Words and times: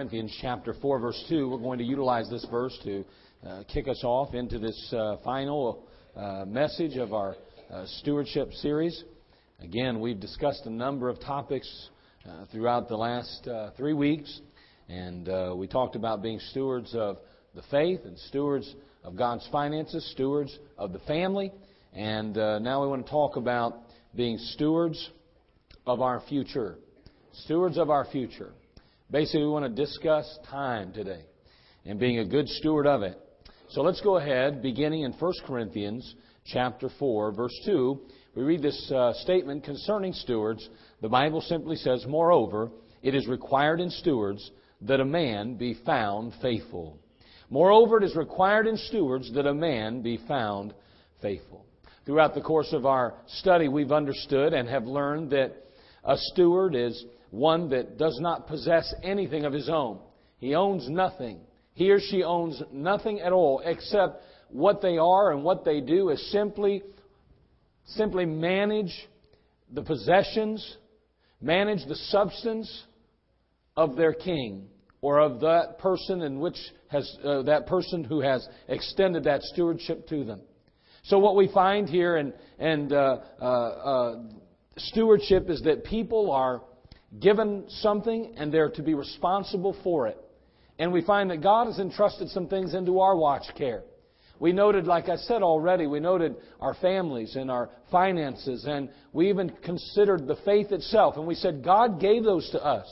Corinthians 0.00 0.34
chapter 0.40 0.74
4, 0.80 0.98
verse 0.98 1.24
2. 1.28 1.50
We're 1.50 1.58
going 1.58 1.78
to 1.78 1.84
utilize 1.84 2.26
this 2.30 2.46
verse 2.50 2.74
to 2.84 3.04
uh, 3.46 3.64
kick 3.70 3.86
us 3.86 4.00
off 4.02 4.32
into 4.32 4.58
this 4.58 4.94
uh, 4.96 5.16
final 5.22 5.84
uh, 6.16 6.46
message 6.46 6.96
of 6.96 7.12
our 7.12 7.36
uh, 7.70 7.84
stewardship 7.98 8.50
series. 8.54 9.04
Again, 9.60 10.00
we've 10.00 10.18
discussed 10.18 10.62
a 10.64 10.70
number 10.70 11.10
of 11.10 11.20
topics 11.20 11.68
uh, 12.26 12.46
throughout 12.50 12.88
the 12.88 12.96
last 12.96 13.46
uh, 13.46 13.72
three 13.76 13.92
weeks, 13.92 14.40
and 14.88 15.28
we 15.58 15.66
talked 15.66 15.96
about 15.96 16.22
being 16.22 16.40
stewards 16.50 16.94
of 16.94 17.18
the 17.54 17.62
faith 17.70 18.00
and 18.06 18.18
stewards 18.20 18.74
of 19.04 19.16
God's 19.16 19.46
finances, 19.52 20.10
stewards 20.12 20.58
of 20.78 20.94
the 20.94 21.00
family, 21.00 21.52
and 21.92 22.36
now 22.36 22.80
we 22.80 22.88
want 22.88 23.04
to 23.04 23.10
talk 23.10 23.36
about 23.36 23.80
being 24.16 24.38
stewards 24.38 25.10
of 25.86 26.00
our 26.00 26.22
future. 26.26 26.78
Stewards 27.44 27.76
of 27.76 27.90
our 27.90 28.06
future. 28.10 28.54
Basically, 29.10 29.42
we 29.42 29.48
want 29.48 29.64
to 29.64 29.82
discuss 29.82 30.38
time 30.48 30.92
today 30.92 31.24
and 31.84 31.98
being 31.98 32.20
a 32.20 32.24
good 32.24 32.48
steward 32.48 32.86
of 32.86 33.02
it. 33.02 33.18
So 33.70 33.82
let's 33.82 34.00
go 34.00 34.18
ahead, 34.18 34.62
beginning 34.62 35.02
in 35.02 35.12
1 35.12 35.32
Corinthians 35.46 36.14
chapter 36.44 36.88
4, 36.96 37.32
verse 37.32 37.54
2. 37.66 38.00
We 38.36 38.44
read 38.44 38.62
this 38.62 38.90
uh, 38.92 39.12
statement 39.14 39.64
concerning 39.64 40.12
stewards. 40.12 40.68
The 41.00 41.08
Bible 41.08 41.40
simply 41.40 41.74
says, 41.74 42.04
Moreover, 42.06 42.70
it 43.02 43.16
is 43.16 43.26
required 43.26 43.80
in 43.80 43.90
stewards 43.90 44.48
that 44.82 45.00
a 45.00 45.04
man 45.04 45.54
be 45.54 45.74
found 45.84 46.32
faithful. 46.40 46.96
Moreover, 47.48 47.98
it 47.98 48.04
is 48.04 48.14
required 48.14 48.68
in 48.68 48.76
stewards 48.76 49.32
that 49.34 49.46
a 49.46 49.54
man 49.54 50.02
be 50.02 50.20
found 50.28 50.72
faithful. 51.20 51.66
Throughout 52.06 52.36
the 52.36 52.42
course 52.42 52.72
of 52.72 52.86
our 52.86 53.14
study, 53.26 53.66
we've 53.66 53.90
understood 53.90 54.52
and 54.52 54.68
have 54.68 54.84
learned 54.84 55.30
that 55.30 55.56
a 56.04 56.16
steward 56.16 56.76
is 56.76 57.04
one 57.30 57.70
that 57.70 57.96
does 57.96 58.18
not 58.20 58.46
possess 58.46 58.92
anything 59.02 59.44
of 59.44 59.52
his 59.52 59.68
own. 59.68 59.98
He 60.38 60.54
owns 60.54 60.88
nothing. 60.88 61.40
He 61.74 61.90
or 61.90 62.00
she 62.00 62.22
owns 62.22 62.62
nothing 62.72 63.20
at 63.20 63.32
all 63.32 63.62
except 63.64 64.22
what 64.48 64.82
they 64.82 64.98
are 64.98 65.32
and 65.32 65.44
what 65.44 65.64
they 65.64 65.80
do 65.80 66.10
is 66.10 66.30
simply, 66.32 66.82
simply 67.86 68.26
manage 68.26 68.92
the 69.72 69.82
possessions, 69.82 70.76
manage 71.40 71.86
the 71.86 71.94
substance 71.94 72.84
of 73.76 73.96
their 73.96 74.12
king 74.12 74.66
or 75.00 75.20
of 75.20 75.40
that 75.40 75.78
person 75.78 76.22
in 76.22 76.40
which 76.40 76.56
has 76.88 77.16
uh, 77.24 77.42
that 77.42 77.66
person 77.66 78.04
who 78.04 78.20
has 78.20 78.46
extended 78.68 79.24
that 79.24 79.42
stewardship 79.42 80.06
to 80.08 80.24
them. 80.24 80.40
So 81.04 81.18
what 81.18 81.36
we 81.36 81.48
find 81.48 81.88
here 81.88 82.16
and 82.16 82.34
and 82.58 82.92
uh, 82.92 83.16
uh, 83.40 83.44
uh 83.44 84.22
stewardship 84.76 85.48
is 85.48 85.62
that 85.62 85.84
people 85.84 86.30
are 86.30 86.62
given 87.18 87.64
something 87.68 88.34
and 88.36 88.52
they're 88.52 88.70
to 88.70 88.82
be 88.82 88.94
responsible 88.94 89.76
for 89.82 90.06
it. 90.06 90.18
And 90.78 90.92
we 90.92 91.02
find 91.02 91.30
that 91.30 91.42
God 91.42 91.66
has 91.66 91.78
entrusted 91.78 92.28
some 92.30 92.48
things 92.48 92.74
into 92.74 93.00
our 93.00 93.16
watch 93.16 93.44
care. 93.56 93.82
We 94.38 94.52
noted, 94.52 94.86
like 94.86 95.10
I 95.10 95.16
said 95.16 95.42
already, 95.42 95.86
we 95.86 96.00
noted 96.00 96.36
our 96.60 96.72
families 96.74 97.36
and 97.36 97.50
our 97.50 97.68
finances, 97.90 98.64
and 98.66 98.88
we 99.12 99.28
even 99.28 99.50
considered 99.62 100.26
the 100.26 100.36
faith 100.46 100.72
itself. 100.72 101.16
And 101.16 101.26
we 101.26 101.34
said 101.34 101.62
God 101.62 102.00
gave 102.00 102.24
those 102.24 102.48
to 102.52 102.64
us. 102.64 102.86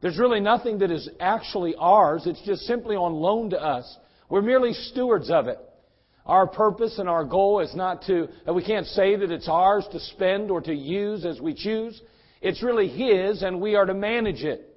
There's 0.00 0.18
really 0.18 0.40
nothing 0.40 0.78
that 0.78 0.90
is 0.90 1.08
actually 1.20 1.74
ours, 1.78 2.22
it's 2.26 2.40
just 2.46 2.62
simply 2.62 2.96
on 2.96 3.12
loan 3.12 3.50
to 3.50 3.62
us. 3.62 3.96
We're 4.30 4.42
merely 4.42 4.72
stewards 4.72 5.30
of 5.30 5.48
it. 5.48 5.58
Our 6.24 6.46
purpose 6.46 6.98
and 6.98 7.08
our 7.08 7.24
goal 7.24 7.60
is 7.60 7.74
not 7.74 8.02
to, 8.06 8.28
we 8.52 8.64
can't 8.64 8.86
say 8.86 9.16
that 9.16 9.30
it's 9.30 9.48
ours 9.48 9.86
to 9.92 10.00
spend 10.00 10.50
or 10.50 10.60
to 10.62 10.74
use 10.74 11.24
as 11.24 11.40
we 11.40 11.54
choose. 11.54 12.00
It's 12.40 12.62
really 12.62 12.88
His, 12.88 13.42
and 13.42 13.60
we 13.60 13.74
are 13.74 13.86
to 13.86 13.94
manage 13.94 14.42
it. 14.42 14.74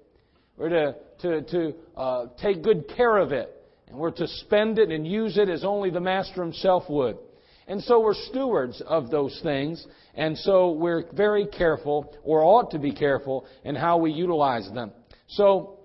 We're 0.57 0.69
to, 0.69 0.95
to, 1.21 1.41
to 1.41 1.73
uh, 1.95 2.25
take 2.41 2.63
good 2.63 2.85
care 2.95 3.17
of 3.17 3.31
it. 3.31 3.55
And 3.87 3.97
we're 3.97 4.11
to 4.11 4.27
spend 4.27 4.77
it 4.77 4.89
and 4.89 5.07
use 5.07 5.37
it 5.37 5.49
as 5.49 5.63
only 5.63 5.89
the 5.89 5.99
Master 5.99 6.43
Himself 6.43 6.83
would. 6.89 7.17
And 7.67 7.81
so 7.83 8.01
we're 8.01 8.15
stewards 8.15 8.81
of 8.85 9.09
those 9.11 9.39
things. 9.43 9.85
And 10.15 10.37
so 10.37 10.71
we're 10.71 11.05
very 11.13 11.45
careful, 11.45 12.15
or 12.23 12.43
ought 12.43 12.71
to 12.71 12.79
be 12.79 12.91
careful, 12.91 13.45
in 13.63 13.75
how 13.75 13.97
we 13.97 14.11
utilize 14.11 14.69
them. 14.73 14.91
So, 15.27 15.75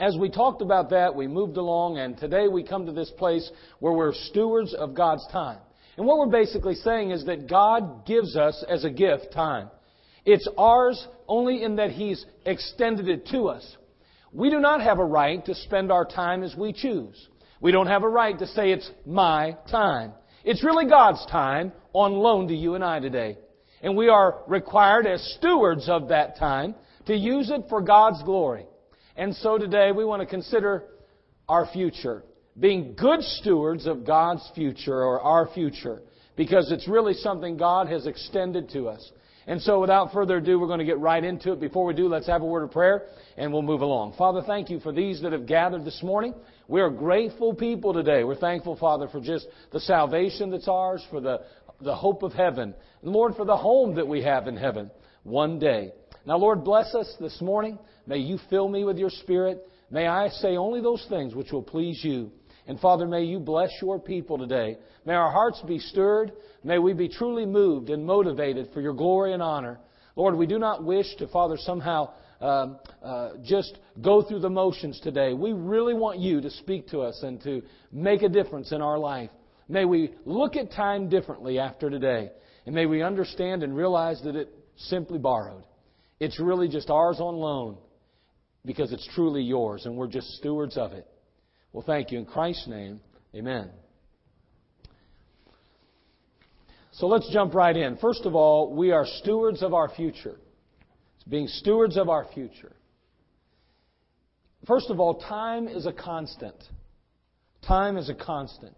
as 0.00 0.16
we 0.16 0.30
talked 0.30 0.62
about 0.62 0.90
that, 0.90 1.16
we 1.16 1.26
moved 1.26 1.56
along, 1.56 1.98
and 1.98 2.16
today 2.16 2.46
we 2.46 2.62
come 2.62 2.86
to 2.86 2.92
this 2.92 3.10
place 3.18 3.50
where 3.80 3.92
we're 3.92 4.14
stewards 4.14 4.72
of 4.72 4.94
God's 4.94 5.26
time. 5.32 5.58
And 5.96 6.06
what 6.06 6.18
we're 6.18 6.26
basically 6.26 6.76
saying 6.76 7.10
is 7.10 7.24
that 7.26 7.48
God 7.48 8.06
gives 8.06 8.36
us 8.36 8.64
as 8.68 8.84
a 8.84 8.90
gift 8.90 9.32
time. 9.34 9.70
It's 10.30 10.46
ours 10.58 11.08
only 11.26 11.62
in 11.62 11.76
that 11.76 11.90
He's 11.90 12.22
extended 12.44 13.08
it 13.08 13.28
to 13.28 13.48
us. 13.48 13.76
We 14.30 14.50
do 14.50 14.60
not 14.60 14.82
have 14.82 14.98
a 14.98 15.04
right 15.04 15.42
to 15.46 15.54
spend 15.54 15.90
our 15.90 16.04
time 16.04 16.42
as 16.42 16.54
we 16.54 16.74
choose. 16.74 17.28
We 17.62 17.72
don't 17.72 17.86
have 17.86 18.02
a 18.02 18.10
right 18.10 18.38
to 18.38 18.46
say 18.46 18.72
it's 18.72 18.90
my 19.06 19.56
time. 19.70 20.12
It's 20.44 20.62
really 20.62 20.84
God's 20.84 21.24
time 21.30 21.72
on 21.94 22.12
loan 22.12 22.48
to 22.48 22.54
you 22.54 22.74
and 22.74 22.84
I 22.84 23.00
today. 23.00 23.38
And 23.80 23.96
we 23.96 24.10
are 24.10 24.42
required 24.46 25.06
as 25.06 25.36
stewards 25.38 25.88
of 25.88 26.08
that 26.08 26.36
time 26.36 26.74
to 27.06 27.16
use 27.16 27.50
it 27.50 27.62
for 27.70 27.80
God's 27.80 28.22
glory. 28.22 28.66
And 29.16 29.34
so 29.34 29.56
today 29.56 29.92
we 29.92 30.04
want 30.04 30.20
to 30.20 30.26
consider 30.26 30.84
our 31.48 31.66
future. 31.72 32.22
Being 32.60 32.94
good 32.94 33.22
stewards 33.22 33.86
of 33.86 34.04
God's 34.04 34.46
future 34.54 35.02
or 35.02 35.22
our 35.22 35.48
future. 35.54 36.02
Because 36.36 36.70
it's 36.70 36.86
really 36.86 37.14
something 37.14 37.56
God 37.56 37.88
has 37.88 38.06
extended 38.06 38.68
to 38.74 38.88
us. 38.90 39.10
And 39.48 39.62
so 39.62 39.80
without 39.80 40.12
further 40.12 40.36
ado, 40.36 40.60
we're 40.60 40.66
going 40.66 40.78
to 40.78 40.84
get 40.84 40.98
right 40.98 41.24
into 41.24 41.52
it. 41.52 41.60
Before 41.60 41.86
we 41.86 41.94
do, 41.94 42.06
let's 42.06 42.26
have 42.26 42.42
a 42.42 42.44
word 42.44 42.64
of 42.64 42.70
prayer 42.70 43.06
and 43.38 43.50
we'll 43.50 43.62
move 43.62 43.80
along. 43.80 44.14
Father, 44.18 44.42
thank 44.46 44.68
you 44.68 44.78
for 44.78 44.92
these 44.92 45.22
that 45.22 45.32
have 45.32 45.46
gathered 45.46 45.86
this 45.86 46.02
morning. 46.02 46.34
We 46.68 46.82
are 46.82 46.90
grateful 46.90 47.54
people 47.54 47.94
today. 47.94 48.24
We're 48.24 48.36
thankful, 48.36 48.76
Father, 48.76 49.08
for 49.08 49.22
just 49.22 49.46
the 49.72 49.80
salvation 49.80 50.50
that's 50.50 50.68
ours, 50.68 51.02
for 51.10 51.22
the, 51.22 51.40
the 51.80 51.96
hope 51.96 52.22
of 52.22 52.34
heaven. 52.34 52.74
And 53.00 53.10
Lord, 53.10 53.36
for 53.36 53.46
the 53.46 53.56
home 53.56 53.94
that 53.94 54.06
we 54.06 54.22
have 54.22 54.48
in 54.48 54.56
heaven 54.58 54.90
one 55.22 55.58
day. 55.58 55.92
Now, 56.26 56.36
Lord, 56.36 56.62
bless 56.62 56.94
us 56.94 57.10
this 57.18 57.40
morning. 57.40 57.78
May 58.06 58.18
you 58.18 58.38
fill 58.50 58.68
me 58.68 58.84
with 58.84 58.98
your 58.98 59.08
spirit. 59.08 59.66
May 59.90 60.06
I 60.06 60.28
say 60.28 60.58
only 60.58 60.82
those 60.82 61.06
things 61.08 61.34
which 61.34 61.52
will 61.52 61.62
please 61.62 62.04
you. 62.04 62.30
And 62.68 62.78
Father, 62.78 63.06
may 63.06 63.24
you 63.24 63.40
bless 63.40 63.70
your 63.80 63.98
people 63.98 64.36
today. 64.36 64.76
May 65.06 65.14
our 65.14 65.32
hearts 65.32 65.60
be 65.66 65.78
stirred. 65.78 66.32
May 66.62 66.78
we 66.78 66.92
be 66.92 67.08
truly 67.08 67.46
moved 67.46 67.88
and 67.88 68.04
motivated 68.04 68.68
for 68.74 68.82
your 68.82 68.92
glory 68.92 69.32
and 69.32 69.42
honor. 69.42 69.80
Lord, 70.16 70.36
we 70.36 70.46
do 70.46 70.58
not 70.58 70.84
wish 70.84 71.06
to, 71.16 71.28
Father, 71.28 71.56
somehow 71.56 72.10
um, 72.42 72.78
uh, 73.02 73.30
just 73.42 73.78
go 74.02 74.20
through 74.22 74.40
the 74.40 74.50
motions 74.50 75.00
today. 75.00 75.32
We 75.32 75.52
really 75.54 75.94
want 75.94 76.18
you 76.18 76.42
to 76.42 76.50
speak 76.50 76.88
to 76.88 77.00
us 77.00 77.18
and 77.22 77.42
to 77.42 77.62
make 77.90 78.20
a 78.22 78.28
difference 78.28 78.70
in 78.70 78.82
our 78.82 78.98
life. 78.98 79.30
May 79.66 79.86
we 79.86 80.12
look 80.26 80.54
at 80.56 80.70
time 80.70 81.08
differently 81.08 81.58
after 81.58 81.88
today. 81.88 82.30
And 82.66 82.74
may 82.74 82.84
we 82.84 83.02
understand 83.02 83.62
and 83.62 83.74
realize 83.74 84.20
that 84.24 84.36
it's 84.36 84.52
simply 84.76 85.18
borrowed. 85.18 85.64
It's 86.20 86.38
really 86.38 86.68
just 86.68 86.90
ours 86.90 87.18
on 87.18 87.36
loan 87.36 87.78
because 88.66 88.92
it's 88.92 89.08
truly 89.14 89.42
yours 89.42 89.86
and 89.86 89.96
we're 89.96 90.08
just 90.08 90.28
stewards 90.32 90.76
of 90.76 90.92
it. 90.92 91.07
Well, 91.72 91.84
thank 91.86 92.10
you. 92.10 92.18
In 92.18 92.24
Christ's 92.24 92.66
name, 92.66 93.00
amen. 93.34 93.70
So 96.92 97.06
let's 97.06 97.30
jump 97.32 97.54
right 97.54 97.76
in. 97.76 97.96
First 97.98 98.24
of 98.24 98.34
all, 98.34 98.74
we 98.74 98.90
are 98.90 99.06
stewards 99.06 99.62
of 99.62 99.72
our 99.72 99.88
future. 99.88 100.36
It's 101.16 101.24
being 101.28 101.46
stewards 101.46 101.96
of 101.96 102.08
our 102.08 102.26
future. 102.34 102.72
First 104.66 104.90
of 104.90 104.98
all, 104.98 105.14
time 105.20 105.68
is 105.68 105.86
a 105.86 105.92
constant. 105.92 106.56
Time 107.66 107.96
is 107.96 108.08
a 108.08 108.14
constant. 108.14 108.74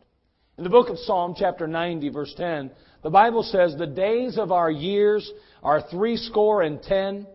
In 0.59 0.65
the 0.65 0.71
book 0.71 0.91
of 0.91 0.99
Psalm, 0.99 1.35
chapter 1.37 1.67
90, 1.67 2.11
verse 2.11 2.35
10, 2.37 2.71
the 3.03 3.09
Bible 3.09 3.43
says, 3.43 3.75
The 3.79 3.87
days 3.87 4.37
of 4.37 4.53
our 4.53 4.71
years 4.71 5.31
are 5.63 5.81
threescore 5.91 6.61
and 6.63 6.83
ten. 6.83 7.27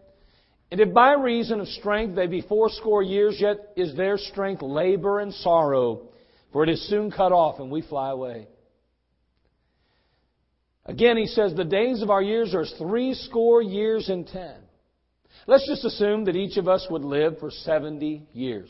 And 0.76 0.90
if 0.90 0.94
by 0.94 1.14
reason 1.14 1.62
of 1.62 1.70
strength 1.70 2.18
they 2.18 2.28
be 2.28 2.42
fourscore 2.42 3.02
years, 3.02 3.38
yet 3.40 3.72
is 3.78 3.96
their 3.96 4.18
strength 4.18 4.62
labor 4.62 5.22
and 5.22 5.34
sorrow, 5.34 6.10
for 6.52 6.64
it 6.64 6.70
is 6.70 6.90
soon 6.90 7.12
cut 7.12 7.32
off 7.32 7.62
and 7.62 7.72
we 7.72 7.82
fly 7.82 8.10
away. 8.10 8.50
Again, 10.86 11.16
he 11.16 11.28
says, 11.28 11.54
the 11.56 11.64
days 11.64 12.02
of 12.02 12.10
our 12.10 12.22
years 12.22 12.54
are 12.54 12.66
three 12.78 13.14
score 13.14 13.62
years 13.62 14.10
and 14.10 14.28
ten. 14.28 14.58
Let's 15.48 15.66
just 15.66 15.86
assume 15.86 16.26
that 16.26 16.36
each 16.36 16.58
of 16.58 16.68
us 16.68 16.86
would 16.90 17.06
live 17.06 17.40
for 17.40 17.52
70 17.52 18.28
years. 18.34 18.70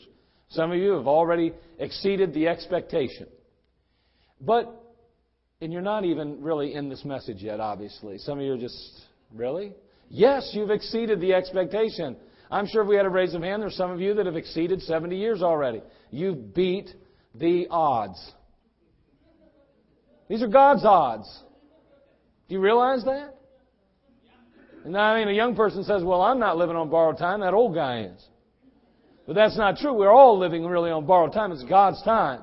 Some 0.50 0.70
of 0.70 0.78
you 0.78 0.92
have 0.92 1.08
already 1.08 1.54
exceeded 1.80 2.32
the 2.32 2.46
expectation. 2.46 3.26
But, 4.40 4.80
and 5.60 5.72
you're 5.72 5.82
not 5.82 6.04
even 6.04 6.40
really 6.40 6.72
in 6.72 6.88
this 6.88 7.04
message 7.04 7.42
yet, 7.42 7.58
obviously. 7.58 8.18
Some 8.18 8.38
of 8.38 8.44
you 8.44 8.52
are 8.52 8.58
just, 8.58 8.78
really? 9.34 9.72
Yes, 10.08 10.50
you've 10.52 10.70
exceeded 10.70 11.20
the 11.20 11.34
expectation. 11.34 12.16
I'm 12.50 12.66
sure 12.66 12.82
if 12.82 12.88
we 12.88 12.96
had 12.96 13.06
a 13.06 13.10
raise 13.10 13.34
of 13.34 13.42
hand, 13.42 13.62
there's 13.62 13.76
some 13.76 13.90
of 13.90 14.00
you 14.00 14.14
that 14.14 14.26
have 14.26 14.36
exceeded 14.36 14.82
70 14.82 15.16
years 15.16 15.42
already. 15.42 15.82
You've 16.10 16.54
beat 16.54 16.90
the 17.34 17.66
odds. 17.70 18.32
These 20.28 20.42
are 20.42 20.48
God's 20.48 20.84
odds. 20.84 21.42
Do 22.48 22.54
you 22.54 22.60
realize 22.60 23.04
that? 23.04 23.34
And 24.84 24.96
I 24.96 25.18
mean, 25.18 25.28
a 25.28 25.32
young 25.32 25.56
person 25.56 25.82
says, 25.82 26.04
Well, 26.04 26.22
I'm 26.22 26.38
not 26.38 26.56
living 26.56 26.76
on 26.76 26.88
borrowed 26.88 27.18
time. 27.18 27.40
That 27.40 27.54
old 27.54 27.74
guy 27.74 28.02
is. 28.02 28.24
But 29.26 29.34
that's 29.34 29.56
not 29.56 29.78
true. 29.78 29.92
We're 29.92 30.12
all 30.12 30.38
living 30.38 30.64
really 30.64 30.90
on 30.90 31.06
borrowed 31.06 31.32
time. 31.32 31.50
It's 31.50 31.64
God's 31.64 32.00
time. 32.04 32.42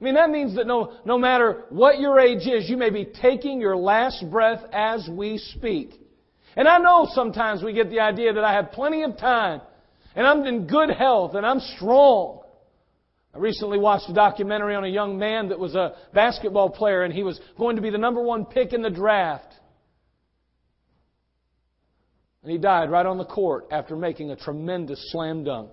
I 0.00 0.04
mean, 0.04 0.14
that 0.14 0.30
means 0.30 0.56
that 0.56 0.66
no, 0.66 0.94
no 1.04 1.16
matter 1.16 1.64
what 1.70 2.00
your 2.00 2.18
age 2.18 2.46
is, 2.46 2.68
you 2.68 2.76
may 2.76 2.90
be 2.90 3.04
taking 3.04 3.60
your 3.60 3.76
last 3.76 4.24
breath 4.30 4.60
as 4.72 5.08
we 5.08 5.38
speak. 5.38 5.90
And 6.56 6.66
I 6.66 6.78
know 6.78 7.08
sometimes 7.12 7.62
we 7.62 7.72
get 7.72 7.88
the 7.88 8.00
idea 8.00 8.32
that 8.32 8.44
I 8.44 8.54
have 8.54 8.72
plenty 8.72 9.04
of 9.04 9.16
time, 9.16 9.60
and 10.14 10.26
I'm 10.26 10.44
in 10.44 10.66
good 10.66 10.90
health, 10.90 11.34
and 11.34 11.46
I'm 11.46 11.60
strong. 11.60 12.40
I 13.34 13.38
recently 13.38 13.78
watched 13.78 14.10
a 14.10 14.12
documentary 14.12 14.74
on 14.74 14.84
a 14.84 14.88
young 14.88 15.18
man 15.18 15.48
that 15.48 15.58
was 15.58 15.74
a 15.74 15.94
basketball 16.12 16.70
player, 16.70 17.04
and 17.04 17.14
he 17.14 17.22
was 17.22 17.40
going 17.56 17.76
to 17.76 17.82
be 17.82 17.90
the 17.90 17.98
number 17.98 18.20
one 18.20 18.44
pick 18.44 18.72
in 18.72 18.82
the 18.82 18.90
draft. 18.90 19.51
And 22.42 22.50
he 22.50 22.58
died 22.58 22.90
right 22.90 23.06
on 23.06 23.18
the 23.18 23.24
court 23.24 23.68
after 23.70 23.94
making 23.94 24.30
a 24.30 24.36
tremendous 24.36 25.10
slam 25.12 25.44
dunk. 25.44 25.72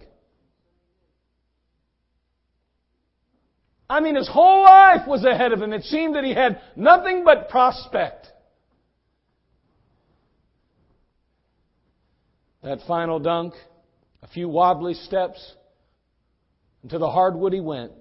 I 3.89 4.01
mean, 4.01 4.15
his 4.15 4.29
whole 4.29 4.63
life 4.63 5.07
was 5.07 5.25
ahead 5.25 5.51
of 5.51 5.61
him. 5.61 5.73
It 5.73 5.83
seemed 5.83 6.15
that 6.15 6.23
he 6.23 6.33
had 6.33 6.61
nothing 6.75 7.23
but 7.25 7.49
prospect. 7.49 8.27
That 12.61 12.79
final 12.87 13.19
dunk, 13.19 13.55
a 14.21 14.27
few 14.27 14.47
wobbly 14.47 14.93
steps, 14.93 15.55
into 16.83 16.99
the 16.99 17.09
hardwood 17.09 17.53
he 17.53 17.61
went, 17.61 17.93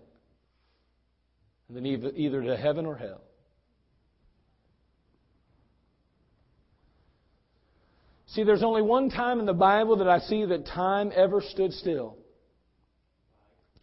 and 1.69 1.77
then 1.77 1.87
either 1.87 2.43
to 2.43 2.57
heaven 2.57 2.85
or 2.85 2.97
hell. 2.97 3.23
See, 8.39 8.45
there's 8.45 8.63
only 8.63 8.83
one 8.83 9.11
time 9.11 9.41
in 9.41 9.47
the 9.47 9.53
Bible 9.53 9.97
that 9.97 10.09
I 10.09 10.21
see 10.21 10.45
that 10.45 10.65
time 10.65 11.11
ever 11.13 11.41
stood 11.41 11.73
still. 11.73 12.17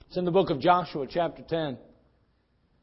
It's 0.07 0.15
in 0.15 0.23
the 0.23 0.31
book 0.31 0.49
of 0.49 0.61
Joshua, 0.61 1.07
chapter 1.09 1.41
10. 1.41 1.77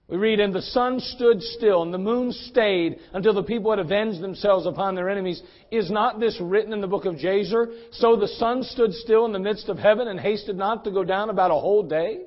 We 0.07 0.19
read, 0.19 0.39
And 0.39 0.55
the 0.55 0.61
sun 0.61 1.01
stood 1.01 1.41
still, 1.41 1.81
and 1.81 1.95
the 1.95 1.97
moon 1.97 2.33
stayed 2.33 2.99
until 3.15 3.33
the 3.33 3.43
people 3.43 3.71
had 3.71 3.79
avenged 3.79 4.21
themselves 4.21 4.67
upon 4.67 4.95
their 4.97 5.09
enemies. 5.09 5.43
Is 5.71 5.91
not 5.91 6.21
this 6.21 6.39
written 6.43 6.75
in 6.75 6.83
the 6.83 6.87
book 6.87 7.07
of 7.07 7.17
Jasher? 7.17 7.71
So 7.93 8.17
the 8.17 8.29
sun 8.29 8.65
stood 8.65 8.93
still 8.93 9.25
in 9.25 9.33
the 9.33 9.39
midst 9.39 9.71
of 9.71 9.79
heaven 9.79 10.09
and 10.09 10.21
hasted 10.21 10.59
not 10.59 10.85
to 10.85 10.91
go 10.91 11.05
down 11.05 11.31
about 11.31 11.53
a 11.53 11.55
whole 11.55 11.85
day? 11.85 12.21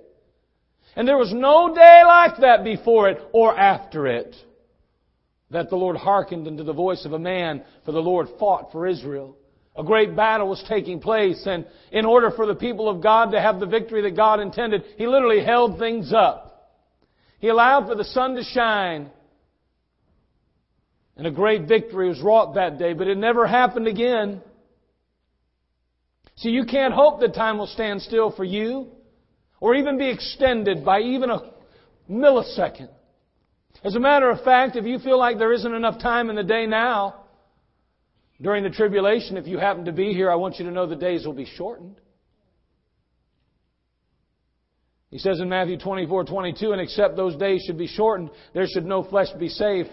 And 0.96 1.08
there 1.08 1.20
was 1.20 1.32
no 1.32 1.72
day 1.72 2.02
like 2.04 2.38
that 2.38 2.64
before 2.64 3.10
it 3.10 3.22
or 3.32 3.56
after 3.56 4.08
it 4.08 4.36
that 5.52 5.70
the 5.70 5.76
Lord 5.76 5.98
hearkened 5.98 6.48
unto 6.48 6.64
the 6.64 6.74
voice 6.74 7.06
of 7.06 7.14
a 7.14 7.20
man, 7.20 7.64
for 7.86 7.92
the 7.92 8.00
Lord 8.00 8.28
fought 8.40 8.72
for 8.72 8.88
Israel. 8.88 9.38
A 9.76 9.84
great 9.84 10.16
battle 10.16 10.48
was 10.48 10.64
taking 10.68 11.00
place, 11.00 11.46
and 11.46 11.66
in 11.92 12.06
order 12.06 12.32
for 12.32 12.46
the 12.46 12.56
people 12.56 12.90
of 12.90 13.04
God 13.04 13.32
to 13.32 13.42
have 13.42 13.60
the 13.60 13.66
victory 13.66 14.02
that 14.04 14.16
God 14.16 14.40
intended, 14.40 14.84
He 14.98 15.06
literally 15.06 15.44
held 15.44 15.78
things 15.78 16.14
up. 16.14 16.72
He 17.40 17.50
allowed 17.50 17.88
for 17.88 17.96
the 17.96 18.06
sun 18.06 18.36
to 18.36 18.44
shine, 18.44 19.10
and 21.18 21.28
a 21.28 21.32
great 21.32 21.68
victory 21.68 22.08
was 22.08 22.22
wrought 22.22 22.56
that 22.56 22.80
day, 22.80 22.94
but 22.94 23.08
it 23.08 23.18
never 23.18 23.46
happened 23.46 23.88
again. 23.88 24.42
See, 26.38 26.50
you 26.50 26.66
can't 26.66 26.94
hope 26.94 27.20
that 27.20 27.34
time 27.34 27.58
will 27.58 27.68
stand 27.68 28.02
still 28.02 28.32
for 28.32 28.44
you, 28.44 28.88
or 29.60 29.76
even 29.76 29.98
be 29.98 30.10
extended 30.10 30.84
by 30.84 31.02
even 31.02 31.30
a 31.30 31.52
millisecond. 32.10 32.90
As 33.86 33.94
a 33.94 34.00
matter 34.00 34.32
of 34.32 34.42
fact, 34.44 34.76
if 34.76 34.86
you 34.86 34.98
feel 34.98 35.20
like 35.20 35.38
there 35.38 35.54
isn't 35.54 35.74
enough 35.74 36.02
time 36.02 36.32
in 36.32 36.36
the 36.36 36.44
day 36.44 36.66
now, 36.66 37.26
during 38.42 38.64
the 38.64 38.72
tribulation, 38.72 39.38
if 39.38 39.46
you 39.46 39.60
happen 39.60 39.86
to 39.86 39.92
be 39.92 40.12
here, 40.12 40.32
I 40.32 40.36
want 40.36 40.58
you 40.58 40.66
to 40.66 40.72
know 40.72 40.88
the 40.88 40.96
days 40.96 41.24
will 41.24 41.34
be 41.34 41.46
shortened. 41.46 42.02
He 45.12 45.20
says 45.20 45.40
in 45.40 45.50
Matthew 45.50 45.78
24, 45.78 46.26
22, 46.26 46.72
and 46.72 46.82
except 46.82 47.16
those 47.16 47.36
days 47.36 47.62
should 47.68 47.78
be 47.78 47.86
shortened, 47.86 48.32
there 48.56 48.66
should 48.68 48.86
no 48.86 49.04
flesh 49.04 49.28
be 49.40 49.50
saved. 49.50 49.90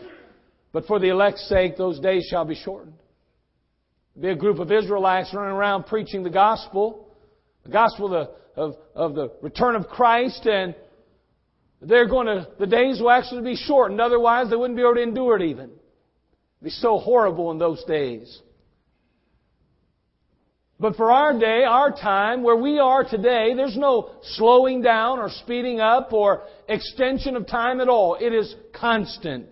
But 0.72 0.86
for 0.86 0.98
the 0.98 1.10
elect's 1.10 1.46
sake, 1.50 1.76
those 1.76 2.00
days 2.00 2.26
shall 2.30 2.46
be 2.46 2.54
shortened. 2.54 2.94
Be 4.18 4.28
a 4.28 4.34
group 4.34 4.58
of 4.58 4.72
Israelites 4.72 5.34
running 5.34 5.54
around 5.54 5.84
preaching 5.84 6.22
the 6.22 6.30
gospel, 6.30 7.08
the 7.62 7.70
gospel 7.70 8.14
of 8.14 8.28
of, 8.56 8.76
of 8.94 9.14
the 9.14 9.32
return 9.40 9.76
of 9.76 9.86
Christ, 9.88 10.46
and 10.46 10.74
they're 11.84 12.08
going 12.08 12.26
to, 12.26 12.48
the 12.58 12.66
days 12.66 13.00
will 13.00 13.10
actually 13.10 13.42
be 13.42 13.56
shortened. 13.56 14.00
Otherwise, 14.00 14.50
they 14.50 14.56
wouldn't 14.56 14.76
be 14.76 14.82
able 14.82 14.94
to 14.94 15.02
endure 15.02 15.36
it 15.36 15.42
even. 15.42 15.64
It'd 15.64 16.62
be 16.62 16.70
so 16.70 16.98
horrible 16.98 17.50
in 17.50 17.58
those 17.58 17.82
days. 17.84 18.40
But 20.78 20.96
for 20.96 21.12
our 21.12 21.38
day, 21.38 21.62
our 21.64 21.92
time, 21.92 22.42
where 22.42 22.56
we 22.56 22.80
are 22.80 23.04
today, 23.04 23.54
there's 23.54 23.76
no 23.76 24.10
slowing 24.22 24.82
down 24.82 25.20
or 25.20 25.28
speeding 25.28 25.80
up 25.80 26.12
or 26.12 26.42
extension 26.68 27.36
of 27.36 27.46
time 27.46 27.80
at 27.80 27.88
all. 27.88 28.16
It 28.20 28.32
is 28.32 28.54
constant. 28.72 29.46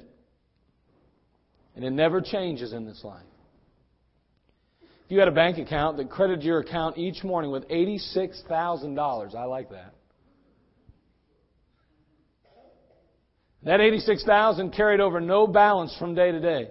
And 1.77 1.85
it 1.85 1.91
never 1.91 2.21
changes 2.21 2.73
in 2.73 2.85
this 2.85 3.03
life. 3.05 3.23
If 4.83 5.13
you 5.15 5.19
had 5.21 5.29
a 5.29 5.33
bank 5.33 5.59
account 5.59 5.97
that 5.99 6.11
credited 6.11 6.45
your 6.45 6.61
account 6.61 6.99
each 6.99 7.23
morning 7.23 7.51
with 7.51 7.69
$86,000, 7.69 9.35
I 9.35 9.45
like 9.45 9.71
that. 9.71 9.95
That 13.65 13.81
86,000 13.81 14.73
carried 14.73 15.01
over 15.01 15.21
no 15.21 15.47
balance 15.47 15.95
from 15.99 16.15
day 16.15 16.33
to 16.33 16.41
day. 16.41 16.71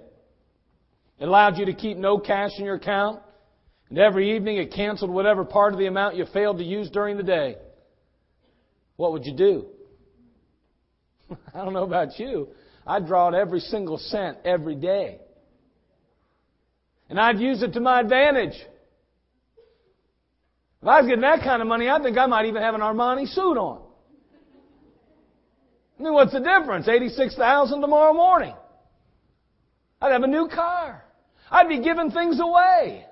It 1.20 1.26
allowed 1.26 1.58
you 1.58 1.66
to 1.66 1.74
keep 1.74 1.98
no 1.98 2.18
cash 2.18 2.52
in 2.58 2.66
your 2.66 2.76
account. 2.76 3.22
And 3.90 3.98
every 3.98 4.36
evening 4.36 4.58
it 4.58 4.72
canceled 4.74 5.12
whatever 5.12 5.44
part 5.44 5.74
of 5.74 5.80
the 5.80 5.88
amount 5.88 6.16
you 6.16 6.26
failed 6.34 6.60
to 6.60 6.64
use 6.64 6.90
during 6.90 7.18
the 7.18 7.24
day. 7.24 7.56
What 8.96 9.12
would 9.14 9.26
you 9.26 9.36
do? 9.36 9.66
I 11.54 11.64
don't 11.64 11.74
know 11.74 11.84
about 11.84 12.20
you. 12.20 12.50
I'd 12.86 13.06
draw 13.06 13.28
out 13.28 13.36
every 13.36 13.60
single 13.60 13.98
cent 13.98 14.38
every 14.46 14.76
day. 14.76 15.20
And 17.10 17.20
I'd 17.20 17.40
use 17.40 17.62
it 17.62 17.74
to 17.74 17.80
my 17.80 18.00
advantage. 18.00 18.56
If 20.82 20.88
I 20.88 21.02
was 21.02 21.08
getting 21.08 21.22
that 21.22 21.44
kind 21.44 21.62
of 21.62 21.68
money, 21.68 21.90
I 21.90 22.02
think 22.02 22.18
I 22.18 22.26
might 22.26 22.46
even 22.46 22.62
have 22.62 22.76
an 22.76 22.82
Armani 22.82 23.28
suit 23.28 23.58
on. 23.58 23.82
Mean, 26.00 26.14
what's 26.14 26.32
the 26.32 26.40
difference? 26.40 26.88
86,000 26.88 27.82
tomorrow 27.82 28.14
morning. 28.14 28.56
I'd 30.02 30.14
have 30.14 30.24
a 30.24 30.28
new 30.28 30.48
car. 30.48 31.04
I'd 31.52 31.68
be 31.68 31.82
giving 31.82 32.10
things 32.12 32.40
away. 32.40 33.06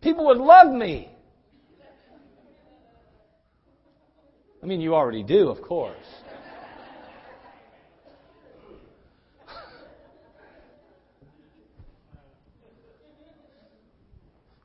People 0.00 0.26
would 0.26 0.38
love 0.38 0.72
me. 0.72 1.10
I 4.62 4.66
mean, 4.66 4.80
you 4.80 4.94
already 4.94 5.24
do, 5.24 5.48
of 5.48 5.60
course. 5.62 5.96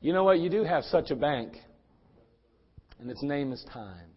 you 0.00 0.12
know 0.12 0.22
what? 0.22 0.38
You 0.38 0.48
do 0.48 0.62
have 0.62 0.84
such 0.84 1.10
a 1.10 1.16
bank, 1.16 1.56
and 3.00 3.10
its 3.10 3.22
name 3.22 3.52
is 3.52 3.64
time. 3.72 4.10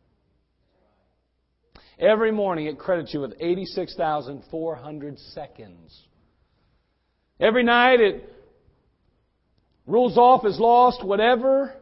Every 2.00 2.32
morning 2.32 2.68
it 2.68 2.78
credits 2.78 3.14
you 3.14 3.22
with 3.22 3.34
86,400 3.40 5.20
seconds. 5.20 6.04
Every 7.40 7.64
night 7.64 8.00
it 8.00 8.34
rules 9.88 10.18
off 10.18 10.46
as 10.46 10.60
lost 10.60 11.04
whatever 11.04 11.74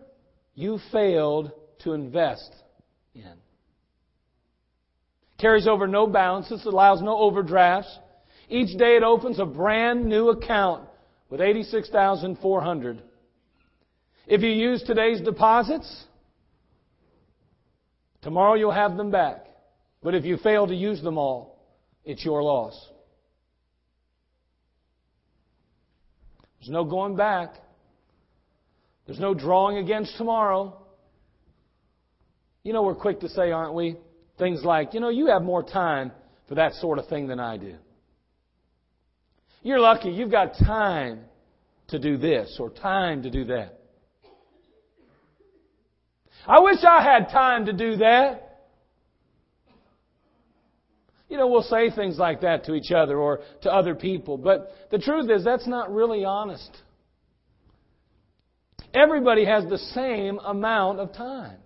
you 0.53 0.79
failed 0.91 1.51
to 1.79 1.93
invest 1.93 2.53
in. 3.13 3.33
Carries 5.37 5.67
over 5.67 5.85
no 5.85 6.07
balances, 6.07 6.65
allows 6.65 7.01
no 7.01 7.17
overdrafts. 7.17 7.99
Each 8.47 8.77
day 8.77 8.95
it 8.95 9.03
opens 9.03 9.39
a 9.39 9.45
brand 9.45 10.05
new 10.05 10.29
account 10.29 10.87
with 11.29 11.41
86,400. 11.41 13.01
If 14.27 14.41
you 14.41 14.49
use 14.49 14.81
today's 14.83 15.19
deposits, 15.19 16.05
tomorrow 18.21 18.53
you'll 18.53 18.71
have 18.71 18.95
them 18.95 19.11
back. 19.11 19.44
But 20.05 20.13
if 20.13 20.23
you 20.23 20.37
fail 20.37 20.67
to 20.67 20.75
use 20.75 21.01
them 21.01 21.17
all, 21.17 21.59
it's 22.03 22.23
your 22.23 22.43
loss. 22.43 22.79
There's 26.59 26.69
no 26.69 26.83
going 26.83 27.15
back. 27.15 27.55
There's 29.07 29.19
no 29.19 29.33
drawing 29.33 29.77
against 29.77 30.15
tomorrow. 30.15 30.77
You 32.61 32.73
know, 32.73 32.83
we're 32.83 32.93
quick 32.93 33.21
to 33.21 33.29
say, 33.29 33.49
aren't 33.49 33.73
we? 33.73 33.95
Things 34.37 34.63
like, 34.63 34.93
you 34.93 34.99
know, 34.99 35.09
you 35.09 35.25
have 35.25 35.41
more 35.41 35.63
time 35.63 36.11
for 36.47 36.53
that 36.53 36.73
sort 36.73 36.99
of 36.99 37.07
thing 37.07 37.27
than 37.27 37.39
I 37.39 37.57
do. 37.57 37.73
You're 39.63 39.79
lucky 39.79 40.11
you've 40.11 40.29
got 40.29 40.53
time 40.63 41.21
to 41.87 41.97
do 41.97 42.17
this 42.17 42.57
or 42.59 42.69
time 42.69 43.23
to 43.23 43.31
do 43.31 43.45
that. 43.45 43.79
I 46.45 46.59
wish 46.59 46.77
I 46.87 47.01
had 47.01 47.29
time 47.31 47.65
to 47.65 47.73
do 47.73 47.97
that. 47.97 48.44
You 51.27 51.37
know, 51.37 51.47
we'll 51.47 51.63
say 51.63 51.89
things 51.89 52.17
like 52.17 52.41
that 52.41 52.65
to 52.65 52.75
each 52.75 52.91
other 52.91 53.17
or 53.17 53.41
to 53.63 53.73
other 53.73 53.95
people, 53.95 54.37
but 54.37 54.71
the 54.91 54.99
truth 54.99 55.29
is 55.29 55.43
that's 55.43 55.67
not 55.67 55.91
really 55.91 56.23
honest. 56.23 56.69
Everybody 58.93 59.43
has 59.45 59.65
the 59.65 59.77
same 59.77 60.39
amount 60.39 60.99
of 60.99 61.13
time. 61.13 61.57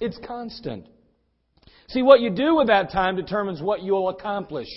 It's 0.00 0.18
constant. 0.26 0.86
See, 1.88 2.02
what 2.02 2.20
you 2.20 2.30
do 2.30 2.56
with 2.56 2.66
that 2.66 2.90
time 2.90 3.16
determines 3.16 3.62
what 3.62 3.82
you'll 3.82 4.08
accomplish. 4.08 4.68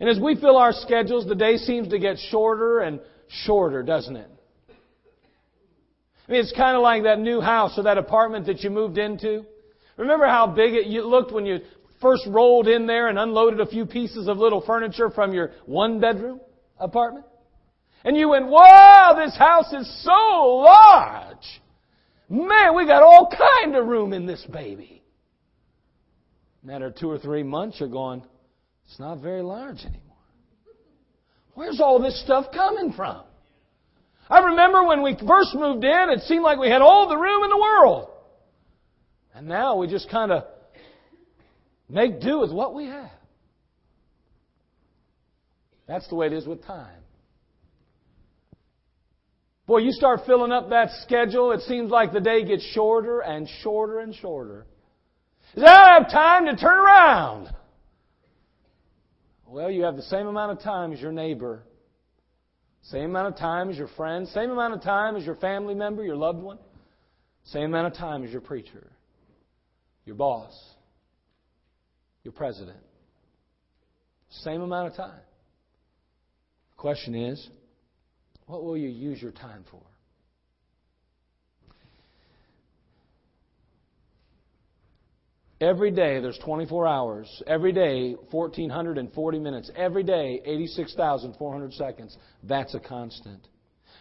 And 0.00 0.08
as 0.08 0.18
we 0.18 0.34
fill 0.34 0.56
our 0.56 0.72
schedules, 0.72 1.26
the 1.26 1.34
day 1.34 1.56
seems 1.56 1.88
to 1.88 1.98
get 1.98 2.18
shorter 2.30 2.80
and 2.80 3.00
shorter, 3.28 3.82
doesn't 3.82 4.16
it? 4.16 4.30
I 6.28 6.32
mean, 6.32 6.40
it's 6.40 6.52
kind 6.56 6.76
of 6.76 6.82
like 6.82 7.02
that 7.02 7.18
new 7.18 7.40
house 7.40 7.76
or 7.76 7.84
that 7.84 7.98
apartment 7.98 8.46
that 8.46 8.60
you 8.60 8.70
moved 8.70 8.98
into. 8.98 9.44
Remember 9.96 10.26
how 10.26 10.46
big 10.46 10.74
it 10.74 10.86
looked 10.86 11.32
when 11.32 11.46
you 11.46 11.60
first 12.04 12.26
rolled 12.26 12.68
in 12.68 12.86
there 12.86 13.08
and 13.08 13.18
unloaded 13.18 13.60
a 13.60 13.66
few 13.66 13.86
pieces 13.86 14.28
of 14.28 14.36
little 14.36 14.60
furniture 14.60 15.08
from 15.08 15.32
your 15.32 15.52
one 15.64 16.00
bedroom 16.00 16.38
apartment? 16.78 17.24
And 18.04 18.14
you 18.14 18.28
went, 18.28 18.46
wow, 18.46 19.16
this 19.16 19.34
house 19.38 19.72
is 19.72 20.04
so 20.04 20.10
large. 20.10 21.62
Man, 22.28 22.76
we 22.76 22.86
got 22.86 23.02
all 23.02 23.32
kind 23.62 23.74
of 23.74 23.86
room 23.86 24.12
in 24.12 24.26
this 24.26 24.44
baby. 24.52 25.02
Matter 26.62 26.88
of 26.88 26.96
two 26.96 27.10
or 27.10 27.18
three 27.18 27.42
months, 27.42 27.78
you're 27.80 27.88
going, 27.88 28.22
it's 28.86 28.98
not 28.98 29.20
very 29.20 29.42
large 29.42 29.78
anymore. 29.78 30.00
Where's 31.54 31.80
all 31.80 32.02
this 32.02 32.22
stuff 32.22 32.46
coming 32.52 32.92
from? 32.92 33.22
I 34.28 34.40
remember 34.40 34.84
when 34.84 35.02
we 35.02 35.16
first 35.26 35.54
moved 35.54 35.84
in, 35.84 36.10
it 36.10 36.20
seemed 36.20 36.42
like 36.42 36.58
we 36.58 36.68
had 36.68 36.82
all 36.82 37.08
the 37.08 37.16
room 37.16 37.44
in 37.44 37.48
the 37.50 37.56
world. 37.56 38.10
And 39.34 39.48
now 39.48 39.76
we 39.76 39.86
just 39.86 40.10
kind 40.10 40.30
of 40.30 40.44
Make 41.94 42.20
do 42.20 42.40
with 42.40 42.50
what 42.50 42.74
we 42.74 42.86
have. 42.86 43.12
That's 45.86 46.08
the 46.08 46.16
way 46.16 46.26
it 46.26 46.32
is 46.32 46.44
with 46.44 46.64
time. 46.64 47.02
Boy, 49.68 49.78
you 49.78 49.92
start 49.92 50.22
filling 50.26 50.50
up 50.50 50.70
that 50.70 50.90
schedule, 51.02 51.52
it 51.52 51.60
seems 51.60 51.92
like 51.92 52.12
the 52.12 52.20
day 52.20 52.44
gets 52.44 52.64
shorter 52.72 53.20
and 53.20 53.48
shorter 53.62 54.00
and 54.00 54.12
shorter. 54.12 54.66
I 55.56 55.60
don't 55.60 56.02
have 56.02 56.10
time 56.10 56.46
to 56.46 56.56
turn 56.56 56.76
around. 56.76 57.54
Well, 59.46 59.70
you 59.70 59.84
have 59.84 59.94
the 59.94 60.02
same 60.02 60.26
amount 60.26 60.50
of 60.50 60.64
time 60.64 60.92
as 60.92 61.00
your 61.00 61.12
neighbor, 61.12 61.62
same 62.82 63.10
amount 63.10 63.34
of 63.34 63.36
time 63.38 63.70
as 63.70 63.76
your 63.76 63.88
friend, 63.96 64.26
same 64.26 64.50
amount 64.50 64.74
of 64.74 64.82
time 64.82 65.14
as 65.14 65.24
your 65.24 65.36
family 65.36 65.76
member, 65.76 66.02
your 66.02 66.16
loved 66.16 66.42
one, 66.42 66.58
same 67.44 67.66
amount 67.66 67.86
of 67.86 67.94
time 67.94 68.24
as 68.24 68.32
your 68.32 68.40
preacher, 68.40 68.90
your 70.04 70.16
boss, 70.16 70.73
your 72.24 72.32
president. 72.32 72.78
Same 74.30 74.62
amount 74.62 74.88
of 74.88 74.96
time. 74.96 75.20
The 76.70 76.76
question 76.76 77.14
is, 77.14 77.48
what 78.46 78.64
will 78.64 78.76
you 78.76 78.88
use 78.88 79.22
your 79.22 79.30
time 79.30 79.64
for? 79.70 79.82
Every 85.60 85.90
day 85.90 86.20
there's 86.20 86.38
24 86.44 86.86
hours. 86.86 87.42
Every 87.46 87.72
day 87.72 88.16
1440 88.30 89.38
minutes. 89.38 89.70
Every 89.76 90.02
day 90.02 90.40
86,400 90.44 91.72
seconds. 91.72 92.16
That's 92.42 92.74
a 92.74 92.80
constant. 92.80 93.46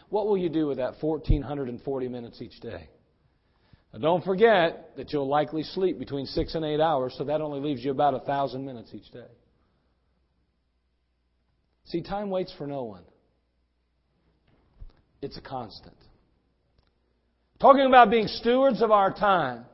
What 0.10 0.28
will 0.28 0.38
you 0.38 0.50
do 0.50 0.68
with 0.68 0.78
that 0.78 0.96
1440 1.00 2.08
minutes 2.08 2.42
each 2.42 2.60
day? 2.60 2.90
Now 3.94 4.00
don't 4.00 4.24
forget 4.24 4.96
that 4.98 5.14
you'll 5.14 5.28
likely 5.28 5.64
sleep 5.64 6.00
between 6.00 6.26
six 6.26 6.56
and 6.56 6.66
eight 6.66 6.80
hours, 6.80 7.14
so 7.18 7.24
that 7.26 7.42
only 7.42 7.60
leaves 7.60 7.84
you 7.86 7.92
about 7.92 8.16
a 8.16 8.20
thousand 8.20 8.66
minutes 8.66 8.92
each 8.94 9.12
day. 9.12 9.28
See, 11.86 12.02
time 12.02 12.30
waits 12.30 12.54
for 12.58 12.66
no 12.66 12.84
one. 12.84 13.04
It's 15.22 15.38
a 15.38 15.42
constant. 15.42 15.96
Talking 17.60 17.86
about 17.86 18.10
being 18.10 18.28
stewards 18.28 18.82
of 18.82 18.92
our 18.92 19.14
time. 19.14 19.66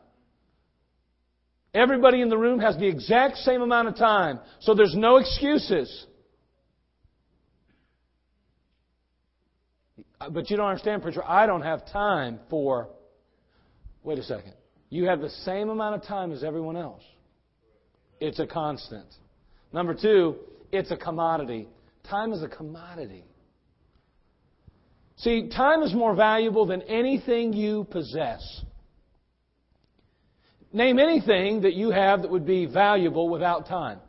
Everybody 1.73 2.21
in 2.21 2.29
the 2.29 2.37
room 2.37 2.59
has 2.59 2.77
the 2.77 2.87
exact 2.87 3.37
same 3.37 3.61
amount 3.61 3.87
of 3.87 3.95
time, 3.95 4.39
so 4.59 4.73
there's 4.73 4.95
no 4.95 5.17
excuses. 5.17 6.05
Uh, 10.19 10.29
but 10.29 10.49
you 10.49 10.57
don't 10.57 10.67
understand, 10.67 11.03
preacher. 11.03 11.23
I 11.25 11.45
don't 11.45 11.61
have 11.61 11.85
time 11.91 12.39
for 12.49 12.89
Wait 14.03 14.17
a 14.17 14.23
second. 14.23 14.53
You 14.89 15.05
have 15.05 15.21
the 15.21 15.29
same 15.29 15.69
amount 15.69 15.95
of 15.95 16.03
time 16.03 16.31
as 16.31 16.43
everyone 16.43 16.77
else. 16.77 17.03
It's 18.19 18.39
a 18.39 18.47
constant. 18.47 19.05
Number 19.71 19.93
two, 19.93 20.35
it's 20.71 20.91
a 20.91 20.97
commodity. 20.97 21.67
Time 22.09 22.33
is 22.33 22.41
a 22.41 22.47
commodity. 22.47 23.23
See, 25.17 25.49
time 25.49 25.83
is 25.83 25.93
more 25.93 26.15
valuable 26.15 26.65
than 26.65 26.81
anything 26.83 27.53
you 27.53 27.85
possess. 27.91 28.63
Name 30.71 30.99
anything 30.99 31.61
that 31.61 31.73
you 31.73 31.91
have 31.91 32.21
that 32.21 32.31
would 32.31 32.45
be 32.45 32.65
valuable 32.65 33.27
without 33.27 33.67
time. 33.67 33.99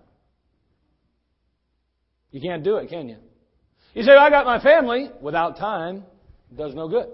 You 2.30 2.40
can't 2.40 2.62
do 2.62 2.76
it, 2.76 2.88
can 2.88 3.09
you? 3.09 3.16
You 3.94 4.04
say, 4.04 4.12
I 4.12 4.30
got 4.30 4.47
my 4.47 4.62
family. 4.62 5.11
Without 5.20 5.56
time, 5.56 6.04
it 6.50 6.56
does 6.56 6.75
no 6.75 6.88
good. 6.88 7.09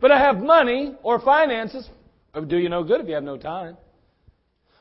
But 0.00 0.12
I 0.12 0.18
have 0.18 0.38
money 0.38 0.94
or 1.02 1.20
finances. 1.20 1.88
It 2.34 2.40
would 2.40 2.48
do 2.48 2.58
you 2.58 2.68
no 2.68 2.84
good 2.84 3.00
if 3.00 3.08
you 3.08 3.14
have 3.14 3.24
no 3.24 3.36
time. 3.36 3.76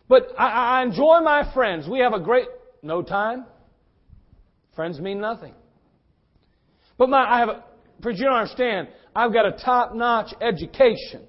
But 0.08 0.28
I, 0.38 0.80
I 0.80 0.84
enjoy 0.84 1.20
my 1.22 1.52
friends. 1.54 1.88
We 1.88 2.00
have 2.00 2.14
a 2.14 2.20
great, 2.20 2.48
no 2.82 3.02
time. 3.02 3.46
Friends 4.76 5.00
mean 5.00 5.20
nothing. 5.20 5.54
But 6.98 7.10
my, 7.10 7.20
I 7.20 7.40
have 7.40 7.50
for 8.02 8.12
you 8.12 8.26
don't 8.26 8.36
understand, 8.36 8.88
I've 9.16 9.34
got 9.34 9.46
a 9.46 9.52
top 9.64 9.94
notch 9.94 10.34
education. 10.42 11.24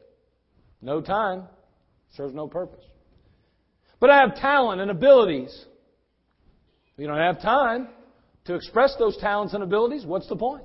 No 0.80 1.00
time. 1.00 1.44
Serves 2.16 2.34
no 2.34 2.46
purpose. 2.48 2.84
But 3.98 4.10
I 4.10 4.20
have 4.20 4.36
talent 4.36 4.80
and 4.80 4.90
abilities. 4.90 5.66
If 6.94 6.98
you 6.98 7.06
don't 7.06 7.18
have 7.18 7.40
time 7.42 7.88
to 8.46 8.54
express 8.54 8.94
those 8.98 9.16
talents 9.18 9.54
and 9.54 9.62
abilities, 9.62 10.04
what's 10.06 10.28
the 10.28 10.36
point? 10.36 10.64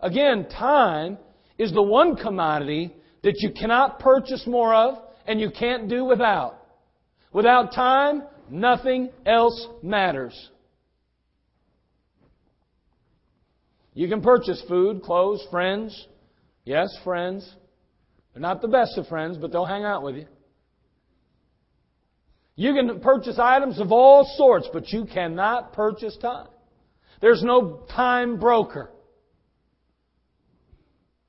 Again, 0.00 0.48
time 0.48 1.18
is 1.58 1.72
the 1.72 1.82
one 1.82 2.16
commodity 2.16 2.94
that 3.22 3.36
you 3.38 3.50
cannot 3.58 3.98
purchase 3.98 4.46
more 4.46 4.74
of 4.74 4.98
and 5.26 5.40
you 5.40 5.50
can't 5.50 5.88
do 5.88 6.04
without. 6.04 6.58
Without 7.32 7.72
time, 7.72 8.22
nothing 8.50 9.10
else 9.26 9.66
matters. 9.82 10.50
You 13.94 14.08
can 14.08 14.20
purchase 14.20 14.62
food, 14.68 15.02
clothes, 15.02 15.44
friends. 15.50 16.06
Yes, 16.64 16.88
friends. 17.04 17.48
They're 18.32 18.42
not 18.42 18.60
the 18.60 18.68
best 18.68 18.98
of 18.98 19.06
friends, 19.06 19.38
but 19.38 19.52
they'll 19.52 19.64
hang 19.64 19.84
out 19.84 20.02
with 20.02 20.16
you. 20.16 20.26
You 22.56 22.74
can 22.74 23.00
purchase 23.00 23.38
items 23.38 23.80
of 23.80 23.90
all 23.90 24.24
sorts, 24.36 24.68
but 24.72 24.88
you 24.90 25.06
cannot 25.06 25.72
purchase 25.72 26.16
time. 26.16 26.48
There's 27.20 27.42
no 27.42 27.86
time 27.94 28.38
broker. 28.38 28.90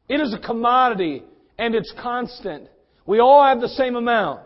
It 0.07 0.21
is 0.21 0.33
a 0.33 0.39
commodity 0.39 1.23
and 1.57 1.73
it's 1.75 1.93
constant. 2.01 2.67
We 3.05 3.19
all 3.19 3.43
have 3.43 3.61
the 3.61 3.69
same 3.69 3.95
amount. 3.95 4.41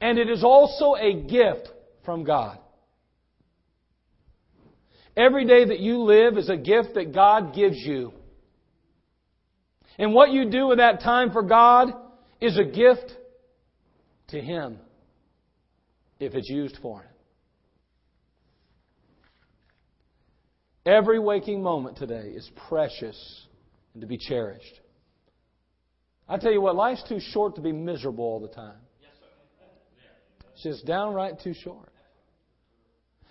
And 0.00 0.18
it 0.18 0.30
is 0.30 0.42
also 0.42 0.94
a 0.94 1.12
gift 1.12 1.68
from 2.04 2.24
God. 2.24 2.58
Every 5.16 5.44
day 5.44 5.64
that 5.66 5.80
you 5.80 5.98
live 5.98 6.38
is 6.38 6.48
a 6.48 6.56
gift 6.56 6.94
that 6.94 7.12
God 7.12 7.54
gives 7.54 7.76
you. 7.76 8.12
And 9.98 10.14
what 10.14 10.30
you 10.30 10.48
do 10.48 10.68
with 10.68 10.78
that 10.78 11.00
time 11.00 11.30
for 11.30 11.42
God 11.42 11.92
is 12.40 12.56
a 12.56 12.64
gift 12.64 13.12
to 14.28 14.40
Him 14.40 14.78
if 16.18 16.34
it's 16.34 16.48
used 16.48 16.78
for 16.80 17.00
Him. 17.00 17.06
Every 20.86 21.18
waking 21.18 21.62
moment 21.62 21.98
today 21.98 22.32
is 22.34 22.50
precious 22.68 23.46
and 23.94 24.00
to 24.00 24.06
be 24.06 24.18
cherished. 24.18 24.80
I 26.28 26.38
tell 26.38 26.52
you 26.52 26.60
what, 26.60 26.76
life's 26.76 27.02
too 27.08 27.18
short 27.20 27.56
to 27.56 27.60
be 27.60 27.72
miserable 27.72 28.24
all 28.24 28.40
the 28.40 28.48
time. 28.48 28.76
It's 30.52 30.62
just 30.62 30.86
downright 30.86 31.40
too 31.42 31.54
short. 31.54 31.90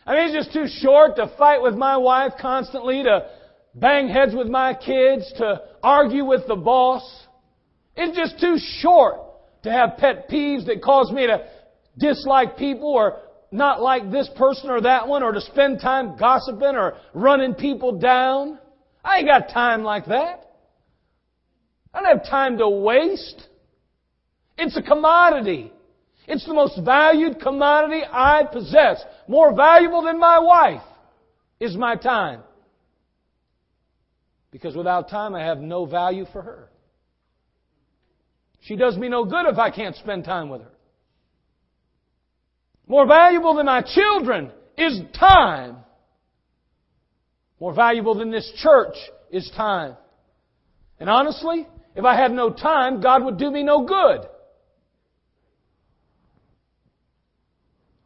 I 0.06 0.16
mean, 0.16 0.36
it's 0.36 0.48
just 0.48 0.54
too 0.54 0.66
short 0.82 1.16
to 1.18 1.32
fight 1.38 1.62
with 1.62 1.76
my 1.76 1.96
wife 1.98 2.34
constantly, 2.42 3.04
to 3.04 3.30
bang 3.76 4.10
heads 4.10 4.34
with 4.36 4.48
my 4.48 4.74
kids, 4.74 5.32
to 5.38 5.62
argue 5.84 6.26
with 6.26 6.48
the 6.48 6.56
boss. 6.56 7.28
It's 7.96 8.18
just 8.18 8.40
too 8.42 8.58
short 8.82 9.18
to 9.64 9.72
have 9.72 9.98
pet 9.98 10.30
peeves 10.30 10.66
that 10.66 10.82
cause 10.82 11.12
me 11.12 11.28
to 11.28 11.46
dislike 11.98 12.58
people 12.58 12.90
or 12.90 13.20
not 13.52 13.82
like 13.82 14.12
this 14.12 14.30
person 14.36 14.70
or 14.70 14.82
that 14.82 15.08
one 15.08 15.24
or 15.24 15.32
to 15.32 15.42
spend 15.42 15.80
time 15.82 16.18
gossiping 16.18 16.76
or 16.76 16.98
running 17.14 17.54
people 17.54 18.00
down. 18.00 18.60
I 19.04 19.18
ain't 19.18 19.28
got 19.28 19.50
time 19.50 19.84
like 19.84 20.06
that. 20.08 20.49
I 22.00 22.02
don't 22.02 22.18
have 22.20 22.30
time 22.30 22.58
to 22.60 22.70
waste. 22.70 23.48
It's 24.58 24.78
a 24.78 24.82
commodity. 24.82 25.72
It's 26.28 26.46
the 26.46 26.54
most 26.54 26.80
valued 26.84 27.42
commodity 27.42 28.04
I 28.10 28.44
possess. 28.52 29.04
More 29.28 29.54
valuable 29.54 30.04
than 30.04 30.20
my 30.20 30.40
wife 30.40 30.84
is 31.60 31.76
my 31.76 31.96
time. 31.96 32.42
Because 34.52 34.76
without 34.76 35.10
time, 35.10 35.36
I 35.36 35.44
have 35.44 35.60
no 35.60 35.86
value 35.86 36.26
for 36.32 36.42
her. 36.42 36.70
She 38.62 38.76
does 38.76 38.98
me 38.98 39.10
no 39.10 39.26
good 39.26 39.46
if 39.48 39.58
I 39.58 39.70
can't 39.70 39.96
spend 39.96 40.24
time 40.24 40.50
with 40.50 40.62
her. 40.62 40.72
More 42.88 43.08
valuable 43.08 43.56
than 43.56 43.66
my 43.66 43.82
children 43.82 44.52
is 44.78 45.02
time. 45.20 45.78
More 47.60 47.74
valuable 47.74 48.16
than 48.16 48.32
this 48.32 48.52
church 48.58 48.96
is 49.32 49.52
time. 49.56 49.96
And 51.00 51.10
honestly, 51.10 51.68
if 52.00 52.06
I 52.06 52.16
had 52.16 52.32
no 52.32 52.50
time, 52.50 53.02
God 53.02 53.26
would 53.26 53.38
do 53.38 53.52
me 53.52 53.62
no 53.62 53.84
good. 53.84 54.22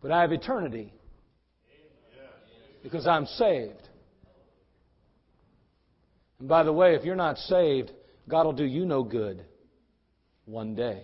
But 0.01 0.11
I 0.11 0.21
have 0.21 0.31
eternity 0.31 0.91
because 2.81 3.05
I'm 3.05 3.27
saved. 3.27 3.87
And 6.39 6.49
by 6.49 6.63
the 6.63 6.73
way, 6.73 6.95
if 6.95 7.05
you're 7.05 7.15
not 7.15 7.37
saved, 7.37 7.91
God 8.27 8.47
will 8.47 8.53
do 8.53 8.65
you 8.65 8.83
no 8.87 9.03
good 9.03 9.45
one 10.45 10.73
day. 10.73 11.03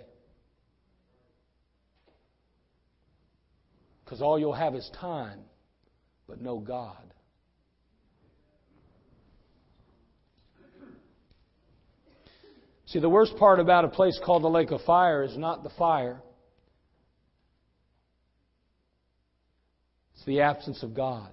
Because 4.03 4.19
all 4.19 4.39
you'll 4.39 4.51
have 4.53 4.73
is 4.73 4.89
time, 4.99 5.41
but 6.27 6.41
no 6.41 6.57
God. 6.57 7.13
See, 12.89 12.97
the 12.97 13.09
worst 13.09 13.35
part 13.37 13.59
about 13.59 13.85
a 13.85 13.89
place 13.89 14.19
called 14.25 14.43
the 14.43 14.49
lake 14.49 14.71
of 14.71 14.81
fire 14.81 15.21
is 15.23 15.37
not 15.37 15.63
the 15.63 15.69
fire. 15.77 16.23
It's 20.15 20.25
the 20.25 20.41
absence 20.41 20.81
of 20.81 20.95
God. 20.95 21.29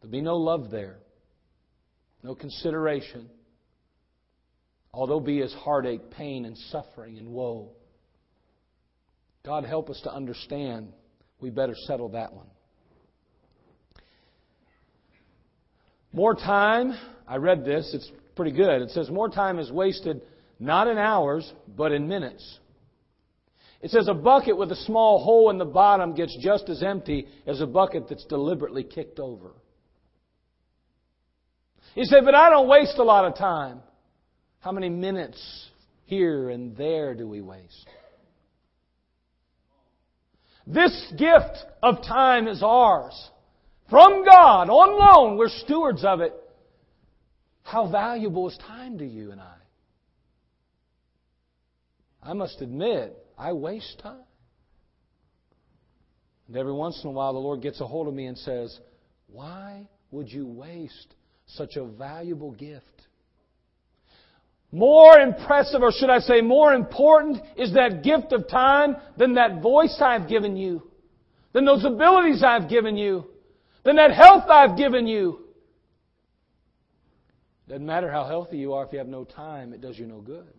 There'll 0.00 0.12
be 0.12 0.20
no 0.20 0.36
love 0.36 0.70
there, 0.70 0.98
no 2.22 2.34
consideration. 2.34 3.30
All 4.92 5.06
there'll 5.06 5.20
be 5.20 5.38
is 5.38 5.52
heartache, 5.54 6.10
pain, 6.10 6.44
and 6.44 6.58
suffering 6.70 7.16
and 7.16 7.28
woe. 7.28 7.70
God 9.46 9.64
help 9.64 9.88
us 9.88 10.00
to 10.04 10.12
understand 10.12 10.92
we 11.40 11.48
better 11.48 11.74
settle 11.86 12.10
that 12.10 12.34
one. 12.34 12.48
More 16.12 16.34
time, 16.34 16.92
I 17.26 17.36
read 17.36 17.64
this, 17.64 17.90
it's 17.94 18.10
pretty 18.40 18.56
good. 18.56 18.80
It 18.80 18.88
says, 18.92 19.10
More 19.10 19.28
time 19.28 19.58
is 19.58 19.70
wasted 19.70 20.22
not 20.58 20.88
in 20.88 20.96
hours, 20.96 21.52
but 21.76 21.92
in 21.92 22.08
minutes. 22.08 22.58
It 23.82 23.90
says 23.90 24.08
a 24.08 24.14
bucket 24.14 24.56
with 24.56 24.72
a 24.72 24.76
small 24.76 25.22
hole 25.22 25.50
in 25.50 25.58
the 25.58 25.66
bottom 25.66 26.14
gets 26.14 26.34
just 26.40 26.70
as 26.70 26.82
empty 26.82 27.26
as 27.46 27.60
a 27.60 27.66
bucket 27.66 28.08
that's 28.08 28.24
deliberately 28.24 28.82
kicked 28.82 29.18
over. 29.18 29.50
You 31.94 32.04
say, 32.04 32.16
but 32.24 32.34
I 32.34 32.48
don't 32.48 32.66
waste 32.66 32.96
a 32.96 33.02
lot 33.02 33.26
of 33.26 33.36
time. 33.36 33.80
How 34.60 34.72
many 34.72 34.88
minutes 34.88 35.68
here 36.06 36.48
and 36.48 36.74
there 36.78 37.14
do 37.14 37.28
we 37.28 37.42
waste? 37.42 37.88
This 40.66 41.12
gift 41.18 41.66
of 41.82 42.02
time 42.04 42.48
is 42.48 42.62
ours. 42.62 43.30
From 43.90 44.24
God, 44.24 44.70
on 44.70 44.98
loan, 44.98 45.36
we're 45.36 45.50
stewards 45.50 46.06
of 46.06 46.22
it. 46.22 46.32
How 47.70 47.86
valuable 47.86 48.48
is 48.48 48.58
time 48.66 48.98
to 48.98 49.06
you 49.06 49.30
and 49.30 49.40
I? 49.40 49.54
I 52.20 52.32
must 52.32 52.60
admit, 52.60 53.16
I 53.38 53.52
waste 53.52 54.00
time. 54.02 54.24
And 56.48 56.56
every 56.56 56.72
once 56.72 57.00
in 57.04 57.10
a 57.10 57.12
while, 57.12 57.32
the 57.32 57.38
Lord 57.38 57.62
gets 57.62 57.80
a 57.80 57.86
hold 57.86 58.08
of 58.08 58.14
me 58.14 58.26
and 58.26 58.36
says, 58.36 58.76
Why 59.28 59.88
would 60.10 60.28
you 60.28 60.48
waste 60.48 61.14
such 61.46 61.76
a 61.76 61.84
valuable 61.84 62.50
gift? 62.50 62.86
More 64.72 65.20
impressive, 65.20 65.80
or 65.80 65.92
should 65.92 66.10
I 66.10 66.18
say 66.18 66.40
more 66.40 66.74
important, 66.74 67.38
is 67.56 67.74
that 67.74 68.02
gift 68.02 68.32
of 68.32 68.48
time 68.48 68.96
than 69.16 69.34
that 69.34 69.62
voice 69.62 69.96
I've 70.00 70.28
given 70.28 70.56
you, 70.56 70.90
than 71.52 71.66
those 71.66 71.84
abilities 71.84 72.42
I've 72.42 72.68
given 72.68 72.96
you, 72.96 73.26
than 73.84 73.94
that 73.94 74.10
health 74.10 74.50
I've 74.50 74.76
given 74.76 75.06
you. 75.06 75.44
Doesn't 77.70 77.86
matter 77.86 78.10
how 78.10 78.24
healthy 78.24 78.58
you 78.58 78.72
are 78.72 78.84
if 78.84 78.92
you 78.92 78.98
have 78.98 79.06
no 79.06 79.22
time, 79.22 79.72
it 79.72 79.80
does 79.80 79.96
you 79.96 80.04
no 80.04 80.20
good. 80.20 80.52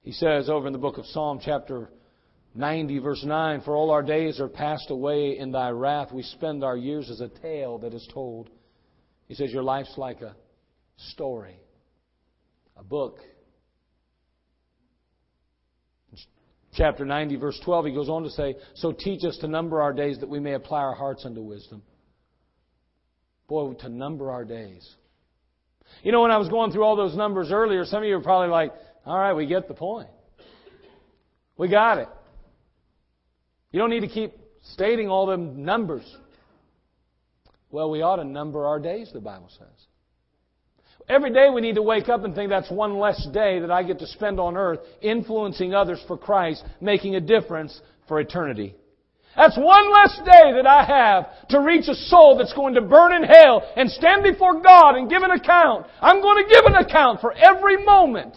He 0.00 0.12
says 0.12 0.48
over 0.48 0.66
in 0.66 0.72
the 0.72 0.78
book 0.78 0.96
of 0.96 1.04
Psalm, 1.04 1.40
chapter 1.44 1.90
90, 2.54 3.00
verse 3.00 3.22
9 3.22 3.60
For 3.60 3.76
all 3.76 3.90
our 3.90 4.02
days 4.02 4.40
are 4.40 4.48
passed 4.48 4.88
away 4.88 5.36
in 5.36 5.52
thy 5.52 5.68
wrath. 5.68 6.10
We 6.10 6.22
spend 6.22 6.64
our 6.64 6.76
years 6.78 7.10
as 7.10 7.20
a 7.20 7.28
tale 7.28 7.76
that 7.80 7.92
is 7.92 8.08
told. 8.14 8.48
He 9.28 9.34
says, 9.34 9.52
Your 9.52 9.62
life's 9.62 9.98
like 9.98 10.22
a 10.22 10.34
story, 10.96 11.58
a 12.78 12.82
book. 12.82 13.18
Chapter 16.74 17.04
90, 17.04 17.36
verse 17.36 17.60
12, 17.64 17.86
he 17.86 17.92
goes 17.92 18.08
on 18.08 18.24
to 18.24 18.30
say, 18.30 18.56
So 18.74 18.92
teach 18.92 19.24
us 19.24 19.38
to 19.38 19.48
number 19.48 19.80
our 19.80 19.92
days 19.92 20.18
that 20.18 20.28
we 20.28 20.40
may 20.40 20.54
apply 20.54 20.80
our 20.80 20.94
hearts 20.94 21.24
unto 21.24 21.40
wisdom. 21.40 21.82
Boy, 23.46 23.74
to 23.74 23.88
number 23.88 24.30
our 24.30 24.44
days. 24.44 24.88
You 26.02 26.12
know, 26.12 26.22
when 26.22 26.30
I 26.30 26.38
was 26.38 26.48
going 26.48 26.72
through 26.72 26.82
all 26.82 26.96
those 26.96 27.16
numbers 27.16 27.52
earlier, 27.52 27.84
some 27.84 28.02
of 28.02 28.08
you 28.08 28.16
were 28.16 28.22
probably 28.22 28.48
like, 28.48 28.72
all 29.06 29.18
right, 29.18 29.34
we 29.34 29.46
get 29.46 29.68
the 29.68 29.74
point. 29.74 30.08
We 31.56 31.68
got 31.68 31.98
it. 31.98 32.08
You 33.70 33.78
don't 33.78 33.90
need 33.90 34.00
to 34.00 34.08
keep 34.08 34.32
stating 34.72 35.08
all 35.08 35.26
them 35.26 35.64
numbers. 35.64 36.04
Well, 37.70 37.90
we 37.90 38.02
ought 38.02 38.16
to 38.16 38.24
number 38.24 38.66
our 38.66 38.80
days, 38.80 39.10
the 39.12 39.20
Bible 39.20 39.50
says. 39.50 39.86
Every 41.08 41.32
day 41.32 41.48
we 41.54 41.60
need 41.60 41.74
to 41.74 41.82
wake 41.82 42.08
up 42.08 42.24
and 42.24 42.34
think 42.34 42.48
that's 42.48 42.70
one 42.70 42.98
less 42.98 43.26
day 43.32 43.60
that 43.60 43.70
I 43.70 43.82
get 43.82 43.98
to 43.98 44.06
spend 44.06 44.40
on 44.40 44.56
earth 44.56 44.80
influencing 45.02 45.74
others 45.74 46.02
for 46.06 46.16
Christ, 46.16 46.64
making 46.80 47.14
a 47.14 47.20
difference 47.20 47.78
for 48.08 48.20
eternity. 48.20 48.74
That's 49.36 49.58
one 49.58 49.92
less 49.92 50.16
day 50.24 50.52
that 50.54 50.66
I 50.66 50.84
have 50.84 51.48
to 51.48 51.60
reach 51.60 51.88
a 51.88 51.94
soul 51.94 52.38
that's 52.38 52.54
going 52.54 52.74
to 52.74 52.80
burn 52.80 53.12
in 53.12 53.24
hell 53.24 53.68
and 53.76 53.90
stand 53.90 54.22
before 54.22 54.62
God 54.62 54.94
and 54.94 55.10
give 55.10 55.22
an 55.22 55.32
account. 55.32 55.86
I'm 56.00 56.22
going 56.22 56.44
to 56.44 56.48
give 56.48 56.64
an 56.66 56.76
account 56.76 57.20
for 57.20 57.32
every 57.32 57.84
moment 57.84 58.36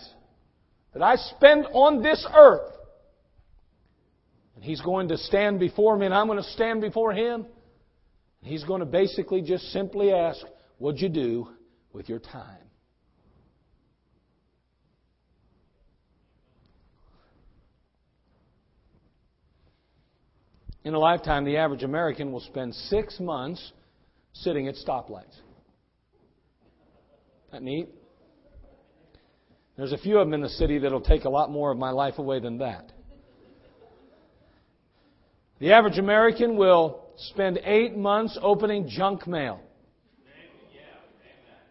that 0.94 1.04
I 1.04 1.16
spend 1.16 1.68
on 1.72 2.02
this 2.02 2.26
earth. 2.36 2.74
And 4.56 4.64
He's 4.64 4.82
going 4.82 5.10
to 5.10 5.18
stand 5.18 5.60
before 5.60 5.96
me 5.98 6.08
and 6.08 6.16
I'm 6.16 6.28
going 6.28 6.42
to 6.42 6.50
stand 6.50 6.82
before 6.82 7.14
Him. 7.14 7.46
He's 8.42 8.64
going 8.64 8.80
to 8.80 8.86
basically 8.86 9.42
just 9.42 9.66
simply 9.72 10.12
ask, 10.12 10.44
what'd 10.80 11.00
you 11.00 11.10
do 11.10 11.48
with 11.98 12.08
your 12.08 12.20
time? 12.20 12.62
In 20.84 20.94
a 20.94 21.00
lifetime, 21.00 21.44
the 21.44 21.58
average 21.58 21.84
American 21.84 22.32
will 22.32 22.40
spend 22.40 22.74
six 22.74 23.20
months 23.20 23.74
sitting 24.32 24.68
at 24.68 24.76
stoplights. 24.76 25.36
That 27.52 27.64
neat? 27.64 27.90
There's 29.76 29.92
a 29.92 29.98
few 29.98 30.20
of 30.20 30.28
them 30.28 30.36
in 30.36 30.42
the 30.42 30.50
city 30.50 30.78
that'll 30.78 31.02
take 31.02 31.26
a 31.26 31.30
lot 31.30 31.52
more 31.52 31.72
of 31.72 31.78
my 31.78 31.90
life 31.90 32.20
away 32.20 32.40
than 32.40 32.60
that. 32.60 32.92
The 35.60 35.74
average 35.74 35.98
American 35.98 36.58
will 36.58 37.02
spend 37.18 37.60
eight 37.64 37.98
months 37.98 38.38
opening 38.42 38.88
junk 38.88 39.26
mail. 39.28 39.60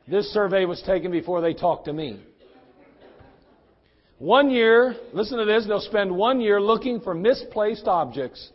This 0.09 0.33
survey 0.33 0.65
was 0.65 0.81
taken 0.83 1.11
before 1.11 1.41
they 1.41 1.53
talked 1.53 1.87
to 1.87 1.93
me. 1.93 2.21
One 4.19 4.51
year, 4.51 4.97
listen 5.13 5.39
to 5.39 5.45
this, 5.45 5.67
they'll 5.67 5.81
spend 5.81 6.15
one 6.15 6.41
year 6.41 6.61
looking 6.61 7.01
for 7.01 7.13
misplaced 7.13 7.87
objects. 7.87 8.51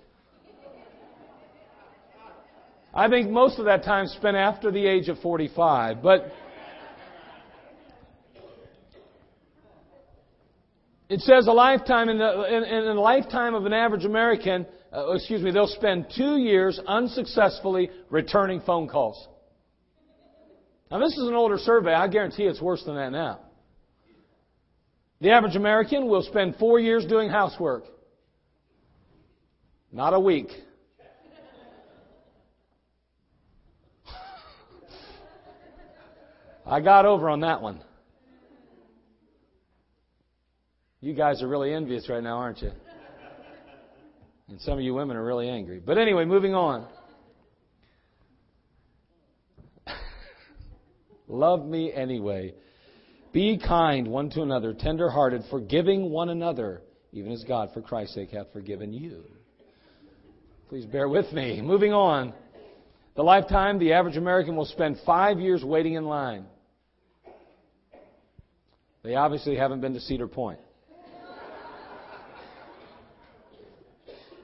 I 2.94 3.10
think 3.10 3.30
most 3.30 3.60
of 3.60 3.66
that 3.66 3.84
time 3.84 4.08
spent 4.08 4.36
after 4.36 4.72
the 4.72 4.86
age 4.86 5.08
of 5.08 5.20
45. 5.20 6.02
But 6.02 6.32
it 11.10 11.20
says 11.22 11.48
a 11.48 11.52
lifetime 11.52 12.10
in 12.10 12.18
the, 12.18 12.44
in, 12.44 12.64
in 12.64 12.96
the 12.96 13.02
lifetime 13.02 13.54
of 13.54 13.66
an 13.66 13.74
average 13.74 14.04
American, 14.04 14.66
uh, 14.92 15.12
excuse 15.12 15.42
me, 15.42 15.52
they'll 15.52 15.68
spend 15.68 16.08
two 16.16 16.38
years 16.38 16.80
unsuccessfully 16.88 17.92
returning 18.10 18.62
phone 18.62 18.88
calls. 18.88 19.28
Now 20.92 21.00
this 21.00 21.14
is 21.18 21.26
an 21.28 21.34
older 21.34 21.58
survey. 21.58 21.94
I 21.94 22.10
guarantee 22.10 22.44
it's 22.44 22.62
worse 22.62 22.84
than 22.84 22.96
that 22.96 23.14
now. 23.14 23.40
The 25.22 25.32
average 25.32 25.56
American 25.56 26.08
will 26.08 26.24
spend 26.24 26.58
four 26.58 26.80
years 26.80 27.06
doing 27.06 27.30
housework. 27.30 27.86
Not 29.94 30.14
a 30.14 30.20
week. 30.20 30.50
I 36.66 36.82
got 36.82 37.06
over 37.06 37.30
on 37.30 37.40
that 37.42 37.62
one. 37.62 37.82
You 41.00 41.14
guys 41.14 41.42
are 41.42 41.48
really 41.48 41.74
envious 41.74 42.10
right 42.10 42.22
now, 42.22 42.38
aren't 42.38 42.62
you? 42.62 42.72
And 44.50 44.60
some 44.62 44.74
of 44.74 44.82
you 44.82 44.94
women 44.94 45.16
are 45.16 45.24
really 45.24 45.48
angry. 45.48 45.80
But 45.80 45.98
anyway, 45.98 46.26
moving 46.26 46.54
on. 46.54 46.86
Love 51.32 51.66
me 51.66 51.94
anyway. 51.94 52.54
Be 53.32 53.58
kind 53.58 54.08
one 54.08 54.30
to 54.32 54.42
another, 54.42 54.74
tender 54.74 55.10
hearted, 55.10 55.44
forgiving 55.50 56.10
one 56.10 56.28
another, 56.28 56.82
even 57.14 57.32
as 57.32 57.46
God, 57.48 57.70
for 57.74 57.82
Christ's 57.82 58.16
sake, 58.16 58.32
hath 58.32 58.52
forgiven 58.52 58.92
you. 58.92 59.24
Please 60.68 60.86
bear 60.86 61.08
with 61.08 61.32
me. 61.32 61.62
Moving 61.62 61.94
on. 61.94 62.34
The 63.16 63.24
lifetime, 63.24 63.80
the 63.80 63.94
average 63.94 64.18
American 64.18 64.58
will 64.58 64.66
spend 64.66 64.98
five 65.06 65.40
years 65.40 65.64
waiting 65.64 65.94
in 65.94 66.04
line. 66.04 66.46
They 69.04 69.16
obviously 69.16 69.56
haven't 69.56 69.80
been 69.80 69.94
to 69.94 70.02
Cedar 70.02 70.28
Point. 70.28 70.60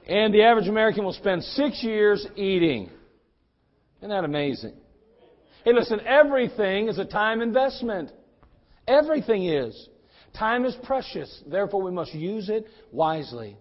And 0.06 0.32
the 0.32 0.42
average 0.42 0.68
American 0.68 1.04
will 1.04 1.12
spend 1.12 1.44
six 1.44 1.82
years 1.82 2.26
eating. 2.34 2.90
Isn't 3.98 4.08
that 4.08 4.24
amazing? 4.24 4.72
Hey, 5.64 5.72
listen, 5.72 6.00
everything 6.06 6.88
is 6.88 6.98
a 6.98 7.04
time 7.04 7.40
investment. 7.40 8.10
Everything 8.86 9.46
is. 9.46 9.88
Time 10.38 10.64
is 10.64 10.76
precious. 10.84 11.42
Therefore, 11.46 11.82
we 11.82 11.90
must 11.90 12.14
use 12.14 12.48
it 12.48 12.66
wisely. 12.92 13.56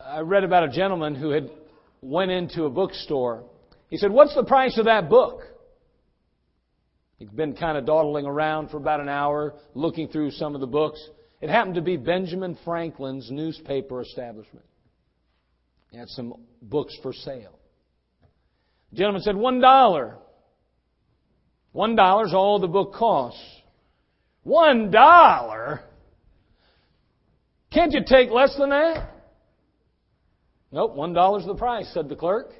I 0.00 0.20
read 0.20 0.44
about 0.44 0.64
a 0.64 0.68
gentleman 0.68 1.14
who 1.14 1.30
had 1.30 1.50
went 2.00 2.30
into 2.30 2.64
a 2.64 2.70
bookstore. 2.70 3.44
He 3.90 3.96
said, 3.96 4.10
What's 4.10 4.34
the 4.34 4.44
price 4.44 4.78
of 4.78 4.86
that 4.86 5.10
book? 5.10 5.42
He'd 7.18 7.34
been 7.34 7.56
kind 7.56 7.76
of 7.76 7.84
dawdling 7.84 8.26
around 8.26 8.70
for 8.70 8.76
about 8.76 9.00
an 9.00 9.08
hour, 9.08 9.54
looking 9.74 10.08
through 10.08 10.30
some 10.30 10.54
of 10.54 10.60
the 10.60 10.66
books. 10.68 11.04
It 11.40 11.50
happened 11.50 11.74
to 11.74 11.82
be 11.82 11.96
Benjamin 11.96 12.56
Franklin's 12.64 13.30
newspaper 13.30 14.00
establishment. 14.00 14.64
He 15.90 15.98
had 15.98 16.08
some 16.08 16.34
books 16.62 16.96
for 17.02 17.12
sale. 17.12 17.57
The 18.90 18.96
gentleman 18.96 19.22
said, 19.22 19.36
One 19.36 19.60
dollar. 19.60 20.16
One 21.72 21.94
dollar 21.96 22.26
is 22.26 22.34
all 22.34 22.58
the 22.58 22.68
book 22.68 22.94
costs. 22.94 23.42
One 24.42 24.90
dollar? 24.90 25.82
Can't 27.70 27.92
you 27.92 28.00
take 28.06 28.30
less 28.30 28.56
than 28.56 28.70
that? 28.70 29.10
Nope, 30.72 30.94
one 30.94 31.12
dollar's 31.12 31.44
the 31.46 31.54
price, 31.54 31.88
said 31.92 32.08
the 32.08 32.16
clerk. 32.16 32.50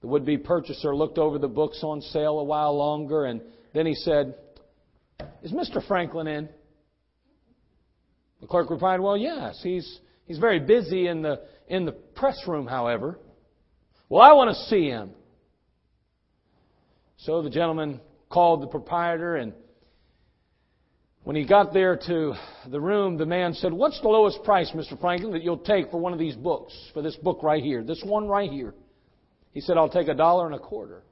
The 0.00 0.06
would 0.08 0.24
be 0.24 0.36
purchaser 0.36 0.94
looked 0.94 1.18
over 1.18 1.38
the 1.38 1.48
books 1.48 1.80
on 1.82 2.00
sale 2.00 2.38
a 2.38 2.44
while 2.44 2.76
longer 2.76 3.24
and 3.24 3.40
then 3.74 3.86
he 3.86 3.94
said, 3.94 4.34
Is 5.42 5.52
Mr. 5.52 5.86
Franklin 5.86 6.26
in? 6.26 6.48
The 8.40 8.46
clerk 8.46 8.70
replied, 8.70 9.00
Well, 9.00 9.16
yes. 9.16 9.60
He's, 9.62 10.00
he's 10.24 10.38
very 10.38 10.60
busy 10.60 11.08
in 11.08 11.22
the, 11.22 11.42
in 11.68 11.84
the 11.84 11.92
press 11.92 12.38
room, 12.46 12.66
however. 12.66 13.18
Well, 14.08 14.22
I 14.22 14.32
want 14.34 14.56
to 14.56 14.62
see 14.64 14.86
him. 14.86 15.10
So 17.18 17.42
the 17.42 17.50
gentleman 17.50 18.00
called 18.28 18.62
the 18.62 18.66
proprietor 18.66 19.36
and 19.36 19.52
when 21.26 21.34
he 21.34 21.44
got 21.44 21.72
there 21.72 21.96
to 22.06 22.34
the 22.68 22.80
room, 22.80 23.16
the 23.16 23.26
man 23.26 23.52
said, 23.52 23.72
What's 23.72 24.00
the 24.00 24.06
lowest 24.06 24.44
price, 24.44 24.70
Mr. 24.70 24.96
Franklin, 25.00 25.32
that 25.32 25.42
you'll 25.42 25.58
take 25.58 25.90
for 25.90 25.98
one 25.98 26.12
of 26.12 26.20
these 26.20 26.36
books? 26.36 26.72
For 26.94 27.02
this 27.02 27.16
book 27.16 27.42
right 27.42 27.60
here, 27.60 27.82
this 27.82 28.00
one 28.06 28.28
right 28.28 28.48
here. 28.48 28.74
He 29.50 29.60
said, 29.60 29.76
I'll 29.76 29.88
take 29.88 30.06
a 30.06 30.14
dollar 30.14 30.46
and 30.46 30.54
a 30.54 30.60
quarter. 30.60 31.02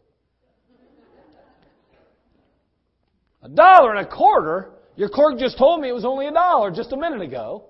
A 3.42 3.48
dollar 3.48 3.92
and 3.92 4.06
a 4.06 4.08
quarter? 4.08 4.70
Your 4.94 5.08
clerk 5.08 5.36
just 5.40 5.58
told 5.58 5.80
me 5.80 5.88
it 5.88 5.94
was 5.94 6.04
only 6.04 6.28
a 6.28 6.32
dollar 6.32 6.70
just 6.70 6.92
a 6.92 6.96
minute 6.96 7.20
ago. 7.20 7.64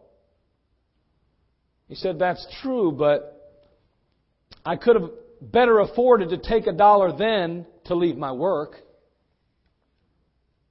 He 1.88 1.94
said, 1.94 2.18
That's 2.18 2.46
true, 2.60 2.92
but 2.92 3.33
I 4.64 4.76
could 4.76 4.96
have 4.96 5.10
better 5.40 5.80
afforded 5.80 6.30
to 6.30 6.38
take 6.38 6.66
a 6.66 6.72
dollar 6.72 7.16
then 7.16 7.66
to 7.84 7.94
leave 7.94 8.16
my 8.16 8.32
work. 8.32 8.76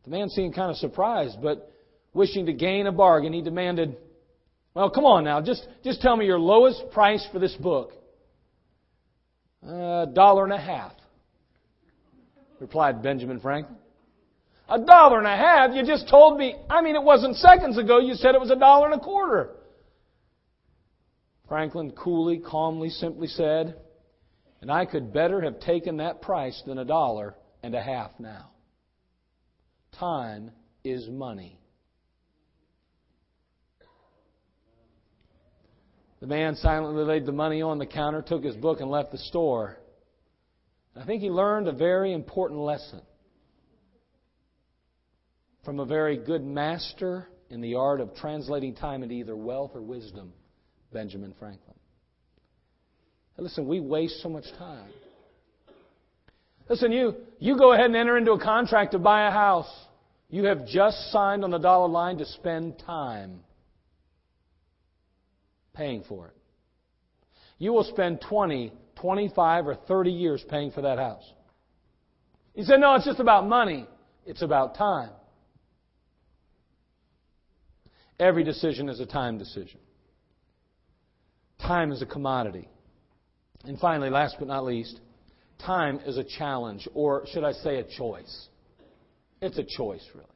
The 0.03 0.09
man 0.09 0.29
seemed 0.29 0.55
kind 0.55 0.71
of 0.71 0.77
surprised, 0.77 1.37
but 1.41 1.71
wishing 2.13 2.47
to 2.47 2.53
gain 2.53 2.87
a 2.87 2.91
bargain, 2.91 3.33
he 3.33 3.41
demanded, 3.41 3.95
Well, 4.73 4.89
come 4.89 5.05
on 5.05 5.23
now, 5.23 5.41
just, 5.41 5.65
just 5.83 6.01
tell 6.01 6.15
me 6.15 6.25
your 6.25 6.39
lowest 6.39 6.83
price 6.91 7.25
for 7.31 7.39
this 7.39 7.53
book. 7.55 7.91
A 9.61 10.07
dollar 10.13 10.43
and 10.43 10.53
a 10.53 10.59
half, 10.59 10.91
replied 12.59 13.01
Benjamin 13.01 13.39
Franklin. 13.39 13.77
A 14.67 14.79
dollar 14.79 15.19
and 15.19 15.27
a 15.27 15.35
half? 15.35 15.73
You 15.73 15.85
just 15.85 16.09
told 16.09 16.37
me. 16.37 16.55
I 16.69 16.81
mean, 16.81 16.95
it 16.95 17.03
wasn't 17.03 17.35
seconds 17.35 17.77
ago 17.77 17.99
you 17.99 18.15
said 18.15 18.33
it 18.33 18.41
was 18.41 18.49
a 18.49 18.55
dollar 18.55 18.91
and 18.91 18.99
a 18.99 19.03
quarter. 19.03 19.51
Franklin 21.47 21.91
coolly, 21.91 22.39
calmly, 22.39 22.89
simply 22.89 23.27
said, 23.27 23.75
and 24.63 24.71
I 24.71 24.85
could 24.85 25.11
better 25.11 25.41
have 25.41 25.59
taken 25.59 25.97
that 25.97 26.21
price 26.21 26.63
than 26.65 26.77
a 26.77 26.85
dollar 26.85 27.35
and 27.63 27.75
a 27.75 27.81
half 27.81 28.11
now. 28.17 28.51
Time 29.99 30.51
is 30.85 31.05
money. 31.09 31.59
The 36.21 36.27
man 36.27 36.55
silently 36.55 37.03
laid 37.03 37.25
the 37.25 37.33
money 37.33 37.61
on 37.61 37.77
the 37.77 37.85
counter, 37.85 38.21
took 38.21 38.45
his 38.45 38.55
book, 38.55 38.79
and 38.79 38.89
left 38.89 39.11
the 39.11 39.17
store. 39.17 39.79
I 40.95 41.03
think 41.03 41.21
he 41.21 41.29
learned 41.29 41.67
a 41.67 41.73
very 41.73 42.13
important 42.13 42.61
lesson 42.61 43.01
from 45.65 45.81
a 45.81 45.85
very 45.85 46.15
good 46.15 46.41
master 46.41 47.27
in 47.49 47.59
the 47.59 47.75
art 47.75 47.99
of 47.99 48.15
translating 48.15 48.75
time 48.75 49.03
into 49.03 49.15
either 49.15 49.35
wealth 49.35 49.71
or 49.75 49.81
wisdom, 49.81 50.31
Benjamin 50.93 51.33
Franklin. 51.37 51.75
Listen, 53.37 53.67
we 53.67 53.79
waste 53.79 54.21
so 54.21 54.29
much 54.29 54.45
time. 54.57 54.89
Listen, 56.69 56.91
you, 56.91 57.15
you 57.39 57.57
go 57.57 57.73
ahead 57.73 57.87
and 57.87 57.95
enter 57.95 58.17
into 58.17 58.31
a 58.31 58.39
contract 58.39 58.91
to 58.93 58.99
buy 58.99 59.27
a 59.27 59.31
house. 59.31 59.69
You 60.29 60.45
have 60.45 60.65
just 60.65 61.11
signed 61.11 61.43
on 61.43 61.51
the 61.51 61.57
dollar 61.57 61.87
line 61.87 62.17
to 62.17 62.25
spend 62.25 62.79
time. 62.79 63.41
paying 65.73 66.03
for 66.07 66.27
it. 66.27 66.33
You 67.57 67.73
will 67.73 67.83
spend 67.83 68.21
20, 68.21 68.71
25, 68.95 69.67
or 69.67 69.75
30 69.75 70.11
years 70.11 70.43
paying 70.49 70.71
for 70.71 70.81
that 70.81 70.97
house. 70.97 71.23
You 72.53 72.63
say, 72.63 72.77
no, 72.77 72.95
it's 72.95 73.05
just 73.05 73.19
about 73.19 73.47
money. 73.47 73.87
It's 74.25 74.41
about 74.41 74.75
time. 74.75 75.09
Every 78.19 78.43
decision 78.43 78.89
is 78.89 78.99
a 78.99 79.05
time 79.05 79.37
decision. 79.37 79.79
Time 81.59 81.91
is 81.91 82.01
a 82.01 82.05
commodity. 82.05 82.67
And 83.65 83.79
finally, 83.79 84.09
last 84.09 84.35
but 84.39 84.47
not 84.47 84.65
least, 84.65 84.99
time 85.65 85.99
is 86.05 86.17
a 86.17 86.23
challenge, 86.23 86.87
or 86.93 87.25
should 87.31 87.43
I 87.43 87.53
say 87.53 87.77
a 87.77 87.83
choice? 87.83 88.47
It's 89.41 89.57
a 89.57 89.63
choice, 89.63 90.05
really. 90.13 90.27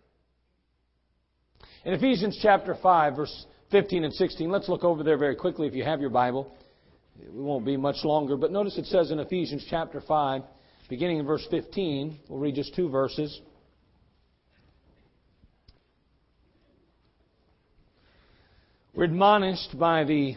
In 1.85 1.93
Ephesians 1.93 2.39
chapter 2.41 2.75
5, 2.81 3.15
verse 3.15 3.45
15 3.71 4.05
and 4.05 4.13
16, 4.13 4.49
let's 4.49 4.69
look 4.69 4.83
over 4.83 5.03
there 5.03 5.17
very 5.17 5.35
quickly 5.35 5.67
if 5.67 5.73
you 5.73 5.83
have 5.83 5.99
your 5.99 6.09
Bible. 6.09 6.53
It 7.21 7.33
won't 7.33 7.65
be 7.65 7.77
much 7.77 8.03
longer, 8.03 8.37
but 8.37 8.51
notice 8.51 8.77
it 8.77 8.85
says 8.85 9.11
in 9.11 9.19
Ephesians 9.19 9.65
chapter 9.69 10.01
5, 10.01 10.43
beginning 10.89 11.19
in 11.19 11.25
verse 11.25 11.45
15, 11.49 12.19
we'll 12.29 12.39
read 12.39 12.55
just 12.55 12.75
two 12.75 12.89
verses. 12.89 13.41
We're 18.93 19.03
admonished 19.03 19.77
by 19.77 20.05
the 20.05 20.35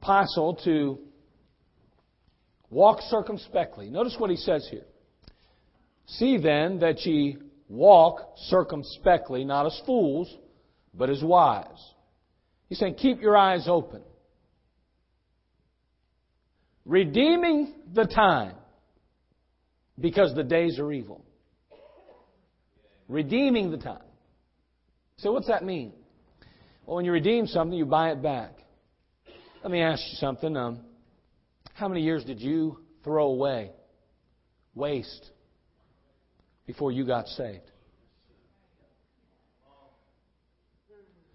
apostle 0.00 0.56
to 0.64 0.98
walk 2.70 3.00
circumspectly. 3.08 3.90
Notice 3.90 4.16
what 4.18 4.30
he 4.30 4.36
says 4.36 4.66
here. 4.70 4.84
See 6.06 6.38
then 6.38 6.80
that 6.80 7.04
ye 7.04 7.38
walk 7.68 8.34
circumspectly, 8.48 9.44
not 9.44 9.66
as 9.66 9.80
fools, 9.86 10.32
but 10.94 11.10
as 11.10 11.22
wise. 11.22 11.66
He's 12.68 12.78
saying, 12.78 12.94
keep 12.94 13.20
your 13.20 13.36
eyes 13.36 13.66
open. 13.68 14.02
Redeeming 16.84 17.74
the 17.92 18.04
time 18.04 18.54
because 19.98 20.34
the 20.34 20.44
days 20.44 20.78
are 20.78 20.92
evil. 20.92 21.24
Redeeming 23.08 23.70
the 23.70 23.78
time. 23.78 24.02
So, 25.18 25.32
what's 25.32 25.46
that 25.46 25.64
mean? 25.64 25.92
Well, 26.84 26.96
when 26.96 27.04
you 27.04 27.12
redeem 27.12 27.46
something, 27.46 27.76
you 27.76 27.86
buy 27.86 28.10
it 28.10 28.22
back. 28.22 28.55
Let 29.66 29.72
me 29.72 29.80
ask 29.80 30.00
you 30.12 30.16
something. 30.18 30.56
Um, 30.56 30.78
how 31.74 31.88
many 31.88 32.00
years 32.00 32.22
did 32.22 32.40
you 32.40 32.78
throw 33.02 33.26
away, 33.26 33.72
waste, 34.76 35.32
before 36.68 36.92
you 36.92 37.04
got 37.04 37.26
saved? 37.26 37.68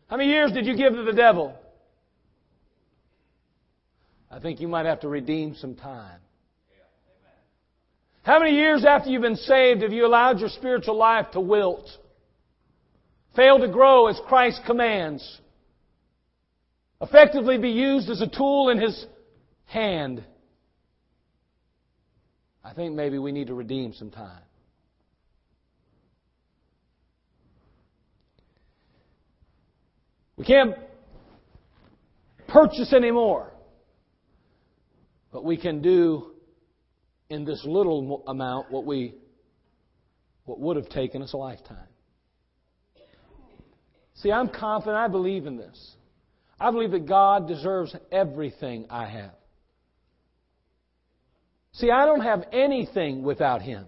How 0.08 0.16
many 0.16 0.30
years 0.30 0.54
did 0.54 0.66
you 0.66 0.78
give 0.78 0.94
to 0.94 1.04
the 1.04 1.12
devil? 1.12 1.54
I 4.32 4.40
think 4.40 4.62
you 4.62 4.70
might 4.70 4.86
have 4.86 5.02
to 5.02 5.10
redeem 5.10 5.54
some 5.56 5.76
time. 5.76 6.22
How 8.24 8.40
many 8.40 8.56
years 8.56 8.86
after 8.86 9.10
you've 9.10 9.24
been 9.24 9.36
saved 9.36 9.82
have 9.82 9.92
you 9.92 10.06
allowed 10.06 10.40
your 10.40 10.48
spiritual 10.48 10.96
life 10.96 11.32
to 11.34 11.42
wilt? 11.42 11.90
Fail 13.36 13.60
to 13.60 13.68
grow 13.68 14.08
as 14.08 14.18
Christ 14.30 14.62
commands? 14.66 15.42
Effectively 17.02 17.58
be 17.58 17.70
used 17.70 18.10
as 18.10 18.22
a 18.22 18.28
tool 18.28 18.70
in 18.70 18.80
His 18.80 19.06
hand? 19.66 20.24
I 22.64 22.74
think 22.74 22.96
maybe 22.96 23.18
we 23.18 23.32
need 23.32 23.48
to 23.48 23.56
redeem 23.56 23.94
some 23.94 24.12
time. 24.12 24.44
We 30.38 30.46
can't 30.46 30.76
purchase 32.48 32.94
anymore. 32.94 33.52
But 35.32 35.44
we 35.44 35.58
can 35.58 35.82
do 35.82 36.32
in 37.30 37.46
this 37.46 37.64
little 37.66 38.24
amount 38.28 38.70
what 38.72 38.86
we 38.86 39.16
what 40.46 40.60
would 40.60 40.76
have 40.76 40.90
taken 40.90 41.22
us 41.22 41.34
a 41.34 41.38
lifetime. 41.38 41.88
See, 44.16 44.32
I'm 44.32 44.50
confident, 44.50 44.98
I 44.98 45.08
believe 45.08 45.46
in 45.46 45.56
this. 45.56 45.96
I 46.62 46.70
believe 46.70 46.92
that 46.92 47.08
God 47.08 47.48
deserves 47.48 47.96
everything 48.12 48.86
I 48.92 49.08
have. 49.08 49.32
See, 51.74 51.90
I 51.90 52.06
don't 52.06 52.22
have 52.22 52.44
anything 52.54 53.24
without 53.24 53.64
Him. 53.64 53.88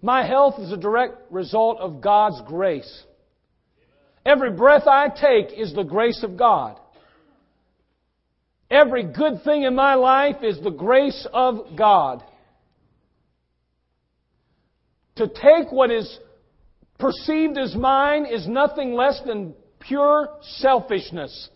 My 0.00 0.24
health 0.24 0.60
is 0.60 0.70
a 0.70 0.76
direct 0.76 1.32
result 1.32 1.80
of 1.80 2.00
God's 2.00 2.40
grace. 2.46 3.02
Every 4.24 4.52
breath 4.52 4.86
I 4.86 5.08
take 5.08 5.58
is 5.58 5.74
the 5.74 5.82
grace 5.82 6.22
of 6.22 6.36
God. 6.36 6.78
Every 8.70 9.02
good 9.02 9.42
thing 9.42 9.64
in 9.64 9.74
my 9.74 9.94
life 9.94 10.44
is 10.44 10.60
the 10.62 10.70
grace 10.70 11.26
of 11.32 11.76
God. 11.76 12.22
To 15.16 15.26
take 15.26 15.72
what 15.72 15.90
is 15.90 16.20
perceived 17.00 17.58
as 17.58 17.74
mine 17.74 18.26
is 18.26 18.46
nothing 18.46 18.94
less 18.94 19.20
than 19.26 19.54
pure 19.86 20.28
selfishness 20.58 21.50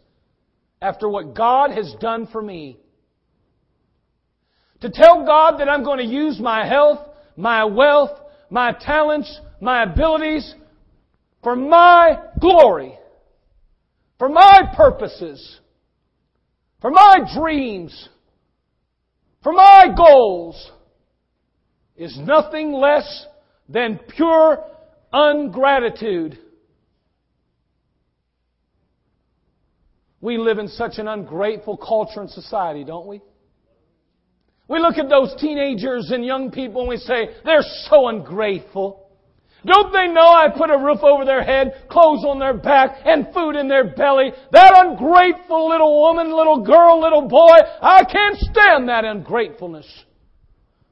after 0.80 1.08
what 1.08 1.34
God 1.34 1.70
has 1.70 1.94
done 2.00 2.26
for 2.26 2.42
me. 2.42 2.78
To 4.80 4.90
tell 4.90 5.24
God 5.24 5.58
that 5.58 5.68
I'm 5.68 5.84
going 5.84 5.98
to 5.98 6.04
use 6.04 6.38
my 6.38 6.66
health, 6.66 7.00
my 7.36 7.64
wealth, 7.64 8.10
my 8.50 8.72
talents, 8.72 9.40
my 9.60 9.84
abilities 9.84 10.54
for 11.42 11.56
my 11.56 12.18
glory, 12.40 12.98
for 14.18 14.28
my 14.28 14.62
purposes, 14.76 15.60
for 16.80 16.90
my 16.90 17.20
dreams, 17.34 18.08
for 19.42 19.52
my 19.52 19.86
goals, 19.96 20.72
is 21.96 22.18
nothing 22.18 22.72
less 22.72 23.26
than 23.68 23.98
pure 24.14 24.64
ungratitude. 25.12 26.38
We 30.20 30.38
live 30.38 30.58
in 30.58 30.68
such 30.68 30.98
an 30.98 31.08
ungrateful 31.08 31.76
culture 31.76 32.20
and 32.20 32.30
society, 32.30 32.84
don't 32.84 33.06
we? 33.06 33.20
We 34.68 34.80
look 34.80 34.98
at 34.98 35.08
those 35.08 35.34
teenagers 35.38 36.10
and 36.10 36.24
young 36.24 36.50
people 36.50 36.80
and 36.82 36.88
we 36.88 36.96
say, 36.96 37.28
they're 37.44 37.64
so 37.88 38.08
ungrateful. 38.08 39.06
Don't 39.64 39.92
they 39.92 40.06
know 40.06 40.26
I 40.26 40.48
put 40.56 40.70
a 40.70 40.78
roof 40.78 41.02
over 41.02 41.24
their 41.24 41.42
head, 41.42 41.86
clothes 41.88 42.24
on 42.24 42.38
their 42.38 42.54
back, 42.54 42.98
and 43.04 43.32
food 43.34 43.56
in 43.56 43.68
their 43.68 43.94
belly? 43.94 44.32
That 44.52 44.72
ungrateful 44.76 45.68
little 45.68 46.00
woman, 46.02 46.34
little 46.34 46.64
girl, 46.64 47.00
little 47.00 47.28
boy, 47.28 47.56
I 47.82 48.04
can't 48.04 48.36
stand 48.36 48.88
that 48.88 49.04
ungratefulness. 49.04 50.04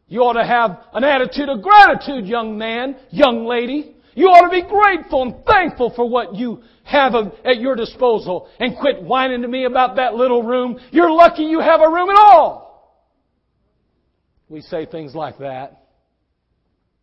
You 0.09 0.21
ought 0.21 0.35
to 0.35 0.47
have 0.47 0.81
an 0.93 1.05
attitude 1.05 1.49
of 1.49 1.63
gratitude, 1.63 2.27
young 2.27 2.59
man, 2.59 2.97
young 3.11 3.47
lady. 3.47 3.95
You 4.15 4.27
ought 4.27 4.49
to 4.49 4.51
be 4.51 4.69
grateful 4.69 5.23
and 5.23 5.45
thankful 5.45 5.93
for 5.95 6.09
what 6.09 6.35
you 6.35 6.63
have 6.85 7.13
them 7.13 7.33
at 7.45 7.61
your 7.61 7.75
disposal 7.75 8.49
and 8.61 8.77
quit 8.77 9.03
whining 9.03 9.43
to 9.43 9.49
me 9.49 9.65
about 9.65 9.97
that 9.97 10.15
little 10.15 10.43
room. 10.43 10.79
You're 10.91 11.11
lucky 11.11 11.45
you 11.45 11.61
have 11.61 11.81
a 11.81 11.89
room 11.89 12.11
at 12.11 12.17
all. 12.17 12.65
We 14.49 14.61
say 14.61 14.87
things 14.87 15.15
like 15.15 15.39
that. 15.39 15.81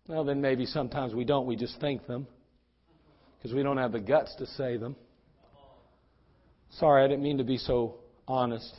Well, 0.07 0.23
then 0.23 0.41
maybe 0.41 0.65
sometimes 0.65 1.13
we 1.13 1.25
don't. 1.25 1.45
We 1.47 1.55
just 1.55 1.79
think 1.81 2.05
them 2.07 2.27
because 3.37 3.55
we 3.55 3.63
don't 3.63 3.77
have 3.77 3.91
the 3.91 3.99
guts 3.99 4.35
to 4.35 4.45
say 4.45 4.77
them. 4.77 4.95
Sorry, 6.71 7.03
I 7.03 7.07
didn't 7.07 7.23
mean 7.23 7.39
to 7.39 7.43
be 7.43 7.57
so 7.57 7.95
honest. 8.27 8.73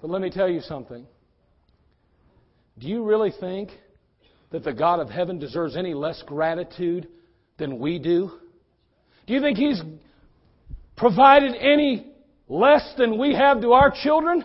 But 0.00 0.10
let 0.10 0.20
me 0.20 0.30
tell 0.30 0.48
you 0.48 0.60
something. 0.60 1.06
Do 2.78 2.88
you 2.88 3.04
really 3.04 3.32
think 3.38 3.70
that 4.50 4.64
the 4.64 4.72
God 4.72 5.00
of 5.00 5.08
heaven 5.08 5.38
deserves 5.38 5.76
any 5.76 5.94
less 5.94 6.22
gratitude 6.26 7.08
than 7.58 7.78
we 7.78 7.98
do? 7.98 8.32
Do 9.26 9.34
you 9.34 9.40
think 9.40 9.58
He's 9.58 9.80
provided 10.96 11.54
any 11.54 12.12
less 12.48 12.94
than 12.96 13.18
we 13.18 13.34
have 13.34 13.60
to 13.62 13.72
our 13.72 13.92
children? 14.02 14.44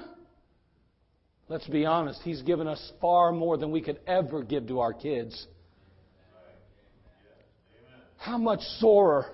Let's 1.48 1.68
be 1.68 1.86
honest, 1.86 2.22
He's 2.24 2.42
given 2.42 2.68
us 2.68 2.92
far 3.00 3.32
more 3.32 3.58
than 3.58 3.72
we 3.72 3.82
could 3.82 4.00
ever 4.08 4.44
give 4.44 4.68
to 4.68 4.80
our 4.80 4.94
kids. 4.94 5.48
How 8.18 8.38
much 8.38 8.62
sorer 8.80 9.26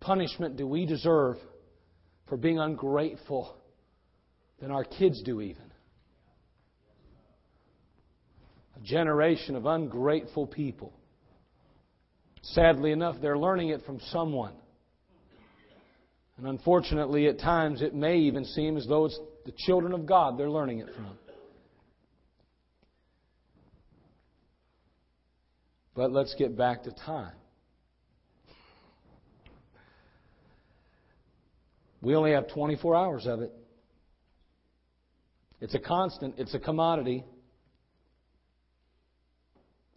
punishment 0.00 0.56
do 0.56 0.66
we 0.66 0.86
deserve 0.86 1.36
for 2.26 2.36
being 2.36 2.58
ungrateful 2.58 3.56
than 4.60 4.70
our 4.70 4.84
kids 4.84 5.22
do, 5.22 5.40
even? 5.40 5.62
A 8.76 8.80
generation 8.84 9.56
of 9.56 9.66
ungrateful 9.66 10.46
people. 10.46 10.92
Sadly 12.42 12.92
enough, 12.92 13.16
they're 13.20 13.38
learning 13.38 13.70
it 13.70 13.82
from 13.84 14.00
someone. 14.10 14.54
And 16.36 16.46
unfortunately, 16.46 17.26
at 17.26 17.40
times, 17.40 17.82
it 17.82 17.94
may 17.94 18.18
even 18.18 18.44
seem 18.44 18.76
as 18.76 18.86
though 18.86 19.06
it's 19.06 19.18
the 19.44 19.52
children 19.66 19.92
of 19.92 20.06
God 20.06 20.38
they're 20.38 20.50
learning 20.50 20.78
it 20.78 20.88
from. 20.94 21.18
But 25.94 26.12
let's 26.12 26.34
get 26.36 26.56
back 26.56 26.84
to 26.84 26.92
time. 26.92 27.32
We 32.00 32.14
only 32.14 32.32
have 32.32 32.48
24 32.48 32.94
hours 32.94 33.26
of 33.26 33.40
it. 33.40 33.52
It's 35.60 35.74
a 35.74 35.80
constant, 35.80 36.36
it's 36.38 36.54
a 36.54 36.60
commodity. 36.60 37.24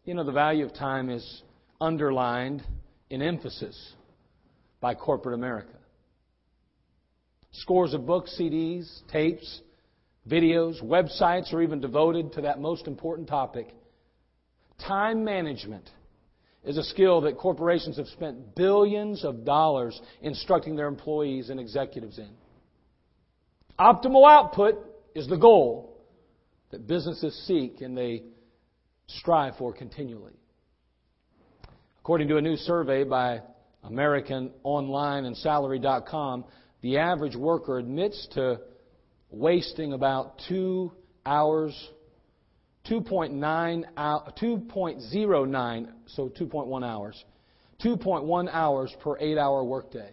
You 0.05 0.15
know, 0.15 0.23
the 0.23 0.31
value 0.31 0.65
of 0.65 0.73
time 0.73 1.11
is 1.11 1.43
underlined 1.81 2.63
in 3.09 3.21
emphasis 3.21 3.93
by 4.79 4.95
corporate 4.95 5.35
America. 5.35 5.77
Scores 7.51 7.93
of 7.93 8.05
books, 8.05 8.33
CDs, 8.39 8.87
tapes, 9.11 9.61
videos, 10.29 10.81
websites 10.81 11.53
are 11.53 11.61
even 11.61 11.81
devoted 11.81 12.31
to 12.33 12.41
that 12.41 12.61
most 12.61 12.87
important 12.87 13.27
topic. 13.27 13.73
Time 14.87 15.25
management 15.25 15.89
is 16.63 16.77
a 16.77 16.83
skill 16.83 17.21
that 17.21 17.37
corporations 17.37 17.97
have 17.97 18.07
spent 18.07 18.55
billions 18.55 19.25
of 19.25 19.43
dollars 19.43 19.99
instructing 20.21 20.75
their 20.75 20.87
employees 20.87 21.49
and 21.49 21.59
executives 21.59 22.19
in. 22.19 22.29
Optimal 23.79 24.29
output 24.29 24.75
is 25.15 25.27
the 25.27 25.37
goal 25.37 25.97
that 26.69 26.87
businesses 26.87 27.35
seek 27.47 27.81
and 27.81 27.97
they 27.97 28.23
strive 29.07 29.57
for 29.57 29.73
continually. 29.73 30.40
According 32.01 32.29
to 32.29 32.37
a 32.37 32.41
new 32.41 32.57
survey 32.57 33.03
by 33.03 33.41
American 33.83 34.51
Online 34.63 35.25
and 35.25 35.37
Salary.com, 35.37 36.45
the 36.81 36.97
average 36.97 37.35
worker 37.35 37.77
admits 37.77 38.27
to 38.33 38.59
wasting 39.29 39.93
about 39.93 40.41
two 40.47 40.91
hours 41.27 41.89
2.9 42.89 43.83
2.09 43.95 45.87
so 46.07 46.29
2.1 46.29 46.83
hours 46.83 47.23
2.1 47.83 48.49
hours 48.51 48.95
per 49.01 49.19
8 49.19 49.37
hour 49.37 49.63
workday. 49.63 50.09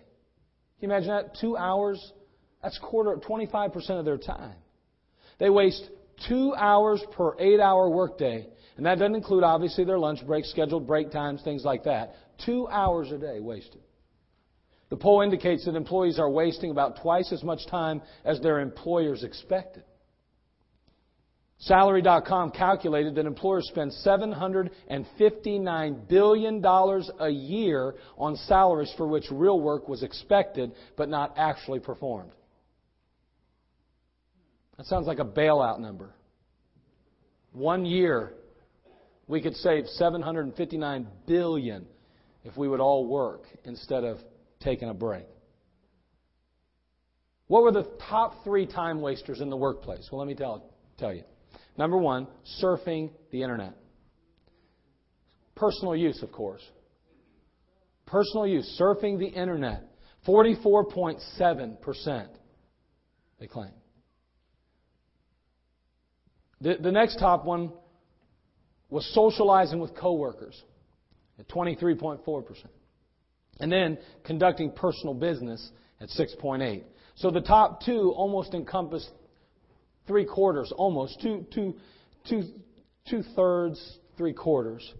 Can 0.80 0.90
you 0.90 0.94
imagine 0.94 1.08
that? 1.08 1.36
2 1.40 1.56
hours? 1.56 2.12
That's 2.62 2.78
quarter 2.78 3.16
25% 3.16 3.98
of 3.98 4.04
their 4.04 4.18
time. 4.18 4.56
They 5.38 5.48
waste 5.48 5.88
2 6.28 6.54
hours 6.54 7.02
per 7.12 7.34
8 7.38 7.60
hour 7.60 7.88
workday 7.88 8.46
and 8.78 8.86
that 8.86 8.98
doesn't 8.98 9.14
include 9.14 9.44
obviously 9.44 9.84
their 9.84 9.98
lunch 9.98 10.26
breaks 10.26 10.50
scheduled 10.50 10.86
break 10.86 11.10
times 11.10 11.42
things 11.42 11.64
like 11.64 11.84
that 11.84 12.14
2 12.46 12.66
hours 12.68 13.12
a 13.12 13.18
day 13.18 13.40
wasted 13.40 13.82
the 14.88 14.96
poll 14.96 15.20
indicates 15.20 15.66
that 15.66 15.76
employees 15.76 16.18
are 16.18 16.30
wasting 16.30 16.70
about 16.70 17.02
twice 17.02 17.30
as 17.30 17.42
much 17.42 17.66
time 17.66 18.00
as 18.24 18.40
their 18.40 18.60
employers 18.60 19.22
expected 19.22 19.82
Salary.com 21.60 22.52
calculated 22.52 23.16
that 23.16 23.26
employers 23.26 23.66
spend 23.66 23.90
$759 24.06 26.08
billion 26.08 26.64
a 26.64 27.28
year 27.28 27.96
on 28.16 28.36
salaries 28.36 28.94
for 28.96 29.08
which 29.08 29.24
real 29.30 29.60
work 29.60 29.88
was 29.88 30.04
expected 30.04 30.70
but 30.96 31.08
not 31.08 31.34
actually 31.36 31.80
performed. 31.80 32.30
That 34.76 34.86
sounds 34.86 35.08
like 35.08 35.18
a 35.18 35.24
bailout 35.24 35.80
number. 35.80 36.14
One 37.52 37.84
year, 37.84 38.34
we 39.28 39.42
could 39.42 39.54
save 39.56 39.86
759 39.86 41.06
billion 41.26 41.86
if 42.44 42.56
we 42.56 42.66
would 42.66 42.80
all 42.80 43.06
work 43.06 43.42
instead 43.64 44.02
of 44.02 44.18
taking 44.60 44.88
a 44.88 44.94
break. 44.94 45.26
What 47.46 47.62
were 47.62 47.72
the 47.72 47.88
top 48.08 48.42
three 48.42 48.66
time 48.66 49.00
wasters 49.00 49.40
in 49.40 49.50
the 49.50 49.56
workplace? 49.56 50.08
Well, 50.10 50.18
let 50.18 50.28
me 50.28 50.34
tell, 50.34 50.70
tell 50.98 51.14
you. 51.14 51.22
Number 51.76 51.96
one, 51.96 52.26
surfing 52.62 53.10
the 53.30 53.42
internet. 53.42 53.74
Personal 55.54 55.94
use, 55.94 56.22
of 56.22 56.32
course. 56.32 56.62
Personal 58.06 58.46
use, 58.46 58.78
surfing 58.80 59.18
the 59.18 59.26
internet. 59.26 59.84
44.7%, 60.26 62.28
they 63.38 63.46
claim. 63.46 63.70
The, 66.60 66.76
the 66.80 66.92
next 66.92 67.18
top 67.18 67.44
one 67.44 67.72
was 68.90 69.06
socializing 69.14 69.80
with 69.80 69.94
coworkers 69.94 70.62
at 71.38 71.48
23.4%. 71.48 72.44
And 73.60 73.70
then 73.72 73.98
conducting 74.24 74.72
personal 74.72 75.14
business 75.14 75.70
at 76.00 76.08
6.8. 76.10 76.84
So 77.16 77.30
the 77.30 77.40
top 77.40 77.82
two 77.84 78.12
almost 78.16 78.54
encompass 78.54 79.08
three 80.06 80.24
quarters, 80.24 80.72
almost, 80.76 81.20
two, 81.20 81.46
two, 81.52 81.74
two, 82.28 82.44
two 83.10 83.22
thirds, 83.34 83.98
three 84.16 84.32
quarters, 84.32 84.94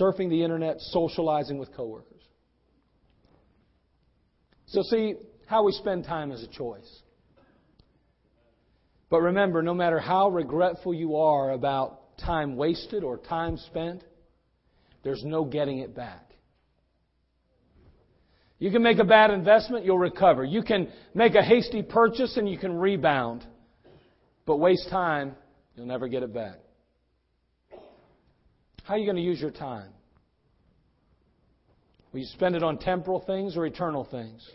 surfing 0.00 0.28
the 0.28 0.42
internet, 0.42 0.80
socializing 0.80 1.58
with 1.58 1.74
coworkers. 1.74 2.20
So, 4.66 4.82
see, 4.82 5.14
how 5.46 5.64
we 5.64 5.72
spend 5.72 6.04
time 6.04 6.32
is 6.32 6.42
a 6.42 6.46
choice. 6.46 7.02
But 9.10 9.20
remember, 9.20 9.62
no 9.62 9.74
matter 9.74 9.98
how 9.98 10.30
regretful 10.30 10.94
you 10.94 11.16
are 11.16 11.50
about 11.50 12.01
time 12.18 12.56
wasted 12.56 13.04
or 13.04 13.18
time 13.18 13.56
spent, 13.56 14.04
there's 15.02 15.22
no 15.24 15.44
getting 15.44 15.78
it 15.78 15.94
back. 15.94 16.32
You 18.58 18.70
can 18.70 18.82
make 18.82 18.98
a 18.98 19.04
bad 19.04 19.32
investment, 19.32 19.84
you'll 19.84 19.98
recover. 19.98 20.44
You 20.44 20.62
can 20.62 20.88
make 21.14 21.34
a 21.34 21.42
hasty 21.42 21.82
purchase 21.82 22.36
and 22.36 22.48
you 22.48 22.56
can 22.56 22.78
rebound. 22.78 23.44
But 24.46 24.58
waste 24.58 24.88
time, 24.88 25.34
you'll 25.74 25.86
never 25.86 26.06
get 26.06 26.22
it 26.22 26.32
back. 26.32 26.58
How 28.84 28.94
are 28.94 28.98
you 28.98 29.04
going 29.04 29.16
to 29.16 29.22
use 29.22 29.40
your 29.40 29.50
time? 29.50 29.90
Will 32.12 32.20
you 32.20 32.26
spend 32.26 32.54
it 32.54 32.62
on 32.62 32.78
temporal 32.78 33.20
things 33.26 33.56
or 33.56 33.66
eternal 33.66 34.04
things? 34.04 34.48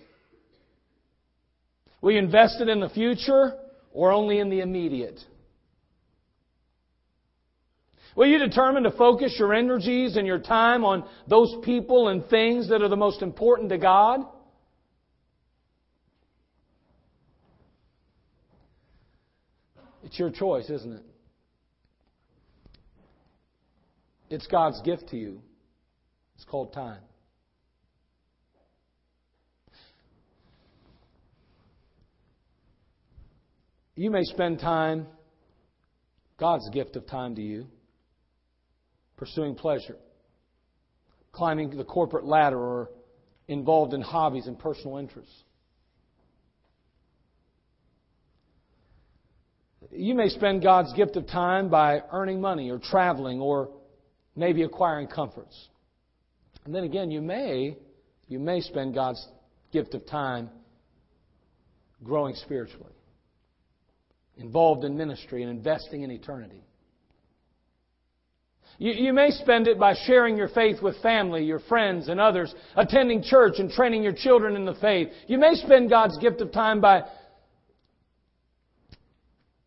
Will 2.02 2.12
you 2.12 2.20
invest 2.20 2.62
it 2.62 2.70
in 2.70 2.80
the 2.80 2.90
future 2.90 3.58
or 3.92 4.12
only 4.12 4.40
in 4.40 4.50
the 4.50 4.60
immediate? 4.60 5.20
Will 8.18 8.26
you 8.26 8.40
determine 8.40 8.82
to 8.82 8.90
focus 8.90 9.36
your 9.38 9.54
energies 9.54 10.18
and 10.18 10.26
your 10.26 10.40
time 10.40 10.84
on 10.84 11.08
those 11.28 11.56
people 11.64 12.08
and 12.08 12.28
things 12.28 12.68
that 12.70 12.82
are 12.82 12.90
the 12.90 12.96
most 12.96 13.22
important 13.22 13.70
to 13.70 13.78
God? 13.78 14.22
It's 20.04 20.18
your 20.18 20.32
choice, 20.32 20.68
isn't 20.68 20.94
it? 20.94 21.04
It's 24.32 24.48
God's 24.48 24.82
gift 24.82 25.10
to 25.10 25.16
you. 25.16 25.40
It's 26.38 26.46
called 26.46 26.74
time. 26.74 27.02
You 33.96 34.10
may 34.10 34.24
spend 34.24 34.60
time, 34.60 35.06
God's 36.40 36.68
gift 36.72 36.96
of 36.96 37.06
time 37.06 37.36
to 37.36 37.42
you, 37.44 37.68
pursuing 39.18 39.56
pleasure, 39.56 39.98
climbing 41.32 41.76
the 41.76 41.84
corporate 41.84 42.26
ladder, 42.26 42.60
or 42.60 42.90
involved 43.48 43.94
in 43.94 44.02
hobbies 44.02 44.48
and 44.48 44.58
personal 44.58 44.98
interests. 44.98 45.44
You 49.92 50.16
may 50.16 50.30
spend 50.30 50.64
God's 50.64 50.94
gift 50.94 51.16
of 51.16 51.28
time 51.28 51.70
by 51.70 52.02
earning 52.12 52.42
money 52.42 52.70
or 52.70 52.78
traveling 52.78 53.40
or 53.40 53.70
maybe 54.36 54.64
acquiring 54.64 55.08
comforts. 55.08 55.70
And 56.66 56.76
then 56.76 56.84
again, 56.84 57.10
you 57.10 57.22
may, 57.22 57.78
you 58.28 58.40
may 58.40 58.62
spend 58.62 58.94
God's 58.94 59.26
gift 59.72 59.94
of 59.94 60.06
time 60.06 60.50
growing 62.04 62.36
spiritually, 62.36 62.94
involved 64.38 64.84
in 64.84 64.98
ministry 64.98 65.42
and 65.42 65.50
investing 65.50 66.04
in 66.04 66.12
eternity. 66.12 66.67
You, 68.80 68.92
you, 68.92 69.14
may 69.14 69.32
spend 69.32 69.68
it 69.68 69.80
by 69.80 69.96
sharing 70.06 70.38
your 70.38 70.50
faith 70.50 70.82
with 70.82 71.02
family, 71.02 71.44
your 71.44 71.60
friends, 71.62 72.10
and 72.10 72.20
others, 72.20 72.54
attending 72.76 73.24
church 73.24 73.56
and 73.58 73.72
training 73.72 74.04
your 74.04 74.14
children 74.14 74.56
in 74.56 74.66
the 74.66 74.76
faith. 74.76 75.10
You 75.26 75.40
may 75.40 75.56
spend 75.56 75.90
God's 75.90 76.18
gift 76.20 76.42
of 76.42 76.52
time 76.52 76.80
by 76.80 77.02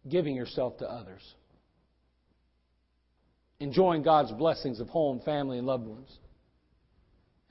giving 0.09 0.37
yourself 0.37 0.79
to 0.79 0.87
others. 0.87 1.23
Enjoying 3.59 4.03
God's 4.03 4.33
blessings 4.33 4.81
of 4.81 4.89
home, 4.89 5.21
family, 5.25 5.59
and 5.59 5.67
loved 5.67 5.87
ones. 5.87 6.17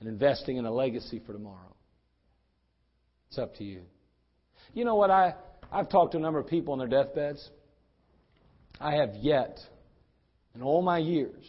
And 0.00 0.08
investing 0.08 0.56
in 0.56 0.64
a 0.64 0.72
legacy 0.72 1.20
for 1.26 1.34
tomorrow. 1.34 1.76
It's 3.28 3.38
up 3.38 3.54
to 3.56 3.64
you. 3.64 3.82
You 4.72 4.84
know 4.84 4.96
what? 4.96 5.10
I, 5.10 5.34
I've 5.70 5.90
talked 5.90 6.12
to 6.12 6.18
a 6.18 6.20
number 6.20 6.40
of 6.40 6.46
people 6.46 6.72
on 6.72 6.78
their 6.78 6.88
deathbeds. 6.88 7.48
I 8.80 8.94
have 8.94 9.14
yet, 9.16 9.58
in 10.54 10.62
all 10.62 10.82
my 10.82 10.98
years, 10.98 11.44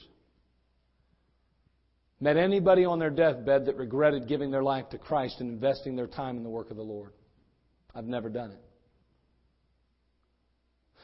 met 2.20 2.38
anybody 2.38 2.86
on 2.86 3.00
their 3.00 3.10
deathbed 3.10 3.66
that 3.66 3.76
regretted 3.78 4.28
giving 4.28 4.52
their 4.52 4.64
life 4.64 4.90
to 4.90 4.98
Christ 4.98 5.38
and 5.40 5.50
investing 5.50 5.96
their 5.96 6.08
time 6.08 6.38
in 6.38 6.44
the 6.44 6.50
work 6.50 6.70
of 6.70 6.78
the 6.78 6.84
Lord. 6.84 7.12
I've 7.96 8.06
never 8.06 8.30
done 8.30 8.52
it. 8.52 8.62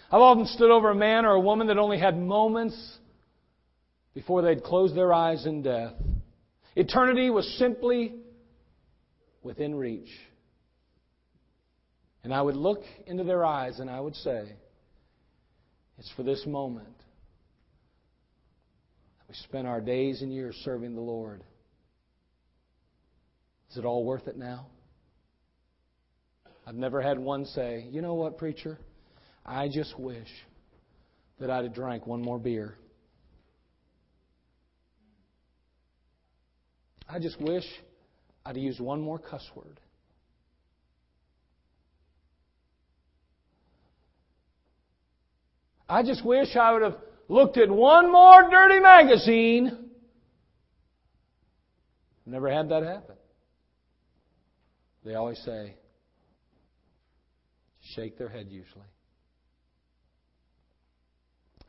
I've 0.10 0.22
often 0.22 0.46
stood 0.46 0.72
over 0.72 0.92
a 0.92 0.96
man 0.96 1.26
or 1.26 1.32
a 1.32 1.40
woman 1.40 1.68
that 1.68 1.78
only 1.78 2.00
had 2.00 2.18
moments 2.18 2.98
before 4.14 4.42
they'd 4.42 4.64
close 4.64 4.94
their 4.96 5.12
eyes 5.12 5.46
in 5.46 5.64
death. 5.64 5.94
Eternity 6.76 7.30
was 7.30 7.46
simply 7.58 8.16
within 9.44 9.76
reach. 9.76 10.10
And 12.24 12.34
I 12.34 12.42
would 12.42 12.56
look 12.56 12.84
into 13.06 13.24
their 13.24 13.44
eyes 13.44 13.80
and 13.80 13.90
I 13.90 14.00
would 14.00 14.16
say, 14.16 14.54
It's 15.98 16.12
for 16.16 16.24
this 16.24 16.46
moment 16.46 16.97
we 19.28 19.36
spend 19.36 19.68
our 19.68 19.82
days 19.82 20.22
and 20.22 20.34
years 20.34 20.56
serving 20.64 20.96
the 20.96 21.02
Lord. 21.02 21.44
Is 23.72 23.78
it 23.78 23.86
all 23.86 24.06
worth 24.06 24.28
it 24.28 24.38
now? 24.38 24.68
I've 26.66 26.76
never 26.76 27.02
had 27.02 27.20
one 27.20 27.46
say, 27.46 27.88
You 27.92 28.02
know 28.02 28.14
what, 28.14 28.38
preacher? 28.38 28.78
I 29.46 29.70
just 29.70 29.98
wish 30.00 30.28
that 31.40 31.50
I'd 31.50 31.66
have 31.66 31.74
drank 31.74 32.08
one 32.08 32.22
more 32.22 32.40
beer. 32.40 32.76
I 37.10 37.20
just 37.20 37.40
wish 37.40 37.64
I'd 38.46 38.58
used 38.58 38.80
one 38.80 39.02
more 39.02 39.20
cuss 39.20 39.46
word. 39.56 39.80
I 45.90 46.04
just 46.04 46.26
wish 46.26 46.54
I 46.58 46.74
would 46.74 46.82
have 46.82 46.98
looked 47.28 47.58
at 47.58 47.70
one 47.70 48.12
more 48.12 48.50
dirty 48.50 48.80
magazine. 48.80 49.90
Never 52.26 52.50
had 52.50 52.70
that 52.70 52.84
happen. 52.84 53.16
They 55.06 55.16
always 55.16 55.40
say, 55.40 55.76
shake 57.96 58.18
their 58.18 58.30
head 58.30 58.48
usually. 58.50 58.86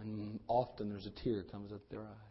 And 0.01 0.41
often 0.49 0.89
there's 0.89 1.07
a 1.07 1.11
tear 1.11 1.43
comes 1.45 1.73
up 1.73 1.81
their 1.91 2.01
eye. 2.01 2.27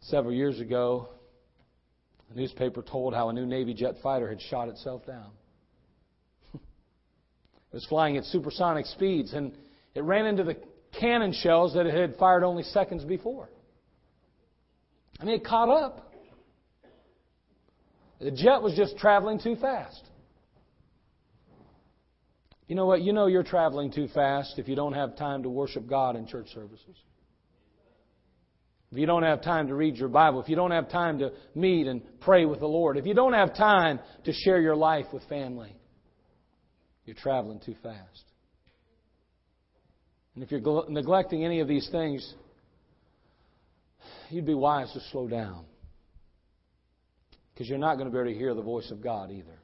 Several 0.00 0.32
years 0.32 0.60
ago, 0.60 1.08
a 2.32 2.36
newspaper 2.38 2.82
told 2.82 3.12
how 3.12 3.28
a 3.28 3.32
new 3.32 3.46
Navy 3.46 3.74
jet 3.74 3.96
fighter 4.02 4.28
had 4.28 4.40
shot 4.40 4.68
itself 4.68 5.04
down. 5.06 5.32
It 7.72 7.76
was 7.76 7.86
flying 7.86 8.16
at 8.16 8.24
supersonic 8.24 8.86
speeds 8.86 9.32
and 9.32 9.52
it 9.94 10.02
ran 10.02 10.26
into 10.26 10.44
the 10.44 10.56
cannon 10.98 11.32
shells 11.32 11.74
that 11.74 11.86
it 11.86 11.94
had 11.94 12.16
fired 12.16 12.44
only 12.44 12.62
seconds 12.62 13.04
before. 13.04 13.48
I 15.20 15.24
mean, 15.24 15.34
it 15.34 15.44
caught 15.44 15.68
up. 15.68 16.12
The 18.20 18.30
jet 18.30 18.62
was 18.62 18.74
just 18.74 18.96
traveling 18.96 19.40
too 19.40 19.56
fast. 19.56 20.02
You 22.66 22.74
know 22.74 22.86
what? 22.86 23.02
You 23.02 23.12
know 23.12 23.26
you're 23.26 23.42
traveling 23.42 23.92
too 23.92 24.08
fast 24.08 24.58
if 24.58 24.68
you 24.68 24.74
don't 24.74 24.94
have 24.94 25.16
time 25.16 25.42
to 25.44 25.48
worship 25.48 25.86
God 25.86 26.16
in 26.16 26.26
church 26.26 26.48
services. 26.52 26.96
If 28.90 28.98
you 28.98 29.06
don't 29.06 29.22
have 29.22 29.42
time 29.42 29.68
to 29.68 29.74
read 29.74 29.96
your 29.96 30.08
Bible, 30.08 30.40
if 30.40 30.48
you 30.48 30.56
don't 30.56 30.70
have 30.70 30.88
time 30.88 31.18
to 31.18 31.32
meet 31.54 31.86
and 31.86 32.02
pray 32.20 32.44
with 32.44 32.60
the 32.60 32.66
Lord, 32.66 32.96
if 32.96 33.06
you 33.06 33.14
don't 33.14 33.34
have 33.34 33.54
time 33.54 34.00
to 34.24 34.32
share 34.32 34.60
your 34.60 34.76
life 34.76 35.06
with 35.12 35.22
family, 35.28 35.76
you're 37.06 37.16
traveling 37.16 37.60
too 37.64 37.76
fast. 37.82 38.24
And 40.34 40.44
if 40.44 40.50
you're 40.50 40.84
neglecting 40.90 41.44
any 41.44 41.60
of 41.60 41.68
these 41.68 41.88
things, 41.90 42.34
you'd 44.28 44.44
be 44.44 44.54
wise 44.54 44.92
to 44.92 45.00
slow 45.10 45.28
down. 45.28 45.64
Because 47.54 47.70
you're 47.70 47.78
not 47.78 47.94
going 47.94 48.06
to 48.06 48.12
be 48.12 48.18
able 48.18 48.30
to 48.30 48.38
hear 48.38 48.52
the 48.52 48.60
voice 48.60 48.90
of 48.90 49.02
God 49.02 49.30
either. 49.30 49.58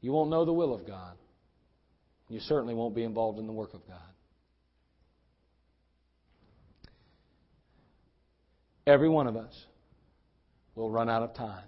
You 0.00 0.12
won't 0.12 0.30
know 0.30 0.44
the 0.44 0.52
will 0.52 0.72
of 0.72 0.86
God. 0.86 1.16
You 2.28 2.38
certainly 2.38 2.74
won't 2.74 2.94
be 2.94 3.02
involved 3.02 3.40
in 3.40 3.46
the 3.48 3.52
work 3.52 3.74
of 3.74 3.84
God. 3.88 3.98
Every 8.86 9.08
one 9.08 9.26
of 9.26 9.36
us 9.36 9.52
will 10.74 10.90
run 10.90 11.10
out 11.10 11.22
of 11.22 11.34
time. 11.34 11.64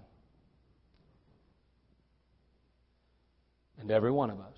And 3.83 3.91
every 3.91 4.11
one 4.11 4.29
of 4.29 4.39
us 4.39 4.55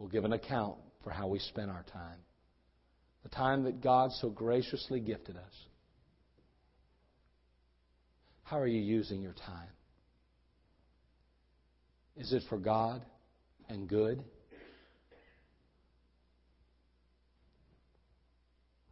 will 0.00 0.08
give 0.08 0.24
an 0.24 0.32
account 0.32 0.74
for 1.04 1.10
how 1.10 1.28
we 1.28 1.38
spent 1.38 1.70
our 1.70 1.84
time. 1.92 2.18
The 3.22 3.28
time 3.28 3.62
that 3.64 3.80
God 3.80 4.10
so 4.20 4.30
graciously 4.30 4.98
gifted 4.98 5.36
us. 5.36 5.52
How 8.42 8.58
are 8.58 8.66
you 8.66 8.80
using 8.80 9.22
your 9.22 9.32
time? 9.32 9.68
Is 12.16 12.32
it 12.32 12.42
for 12.48 12.58
God 12.58 13.04
and 13.68 13.88
good? 13.88 14.24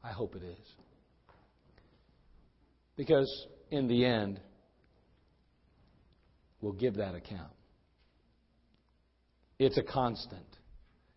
I 0.04 0.12
hope 0.12 0.36
it 0.36 0.44
is. 0.44 0.74
Because 2.96 3.46
in 3.72 3.88
the 3.88 4.04
end, 4.04 4.38
we'll 6.60 6.72
give 6.72 6.94
that 6.94 7.16
account. 7.16 7.50
It's 9.64 9.78
a 9.78 9.82
constant, 9.82 10.44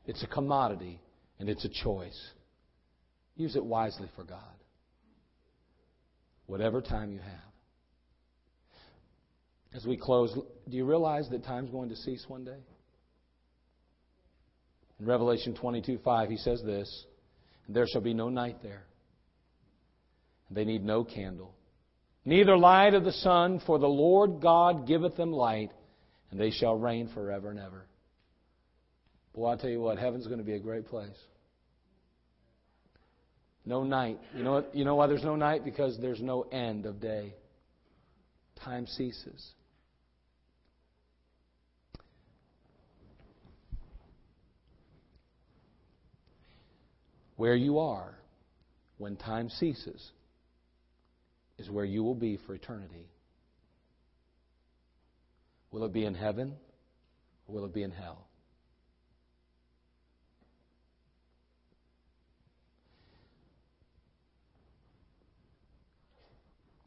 it's 0.06 0.24
a 0.24 0.28
commodity, 0.28 1.02
and 1.38 1.50
it's 1.50 1.66
a 1.66 1.70
choice. 1.70 2.18
Use 3.36 3.58
it 3.58 3.66
wisely 3.66 4.10
for 4.16 4.24
God. 4.24 4.40
Whatever 6.46 6.82
time 6.82 7.12
you 7.12 7.20
have. 7.20 7.52
As 9.76 9.86
we 9.86 9.98
close, 9.98 10.34
do 10.34 10.78
you 10.78 10.86
realize 10.86 11.28
that 11.30 11.44
time's 11.44 11.70
going 11.72 11.90
to 11.90 11.96
cease 11.98 12.24
one 12.30 12.46
day? 12.46 12.64
In 15.02 15.06
Revelation 15.06 15.54
22 15.54 16.00
5, 16.06 16.30
he 16.30 16.38
says 16.38 16.64
this 16.64 17.06
There 17.68 17.86
shall 17.86 18.00
be 18.00 18.14
no 18.14 18.30
night 18.30 18.64
there. 18.64 18.86
And 20.48 20.56
they 20.56 20.64
need 20.64 20.86
no 20.86 21.04
candle, 21.04 21.54
neither 22.24 22.58
light 22.58 22.94
of 22.94 23.04
the 23.04 23.12
sun, 23.12 23.62
for 23.68 23.78
the 23.78 23.88
Lord 23.88 24.40
God 24.42 24.88
giveth 24.88 25.18
them 25.18 25.34
light, 25.34 25.72
and 26.32 26.40
they 26.40 26.52
shall 26.52 26.76
reign 26.76 27.10
forever 27.14 27.50
and 27.50 27.60
ever. 27.60 27.88
Well, 29.38 29.52
I'll 29.52 29.58
tell 29.58 29.70
you 29.70 29.80
what, 29.80 30.00
heaven's 30.00 30.26
going 30.26 30.40
to 30.40 30.44
be 30.44 30.56
a 30.56 30.60
great 30.60 30.88
place. 30.88 31.16
No 33.68 33.84
night. 33.84 34.18
You 34.36 34.44
know, 34.44 34.54
what, 34.54 34.76
you 34.76 34.84
know 34.84 34.96
why 34.96 35.06
there's 35.06 35.24
no 35.24 35.36
night? 35.36 35.64
Because 35.64 35.96
there's 36.02 36.20
no 36.20 36.42
end 36.42 36.88
of 36.88 37.00
day. 37.00 37.36
Time 38.64 38.88
ceases. 38.88 39.52
Where 47.36 47.56
you 47.56 47.78
are 47.78 48.16
when 48.98 49.18
time 49.18 49.50
ceases 49.50 50.04
is 51.60 51.70
where 51.70 51.86
you 51.86 52.02
will 52.02 52.16
be 52.16 52.40
for 52.48 52.56
eternity. 52.56 53.06
Will 55.70 55.86
it 55.86 55.94
be 55.94 56.06
in 56.06 56.16
heaven 56.16 56.56
or 57.48 57.54
will 57.54 57.66
it 57.66 57.74
be 57.76 57.84
in 57.84 57.92
hell? 57.92 58.27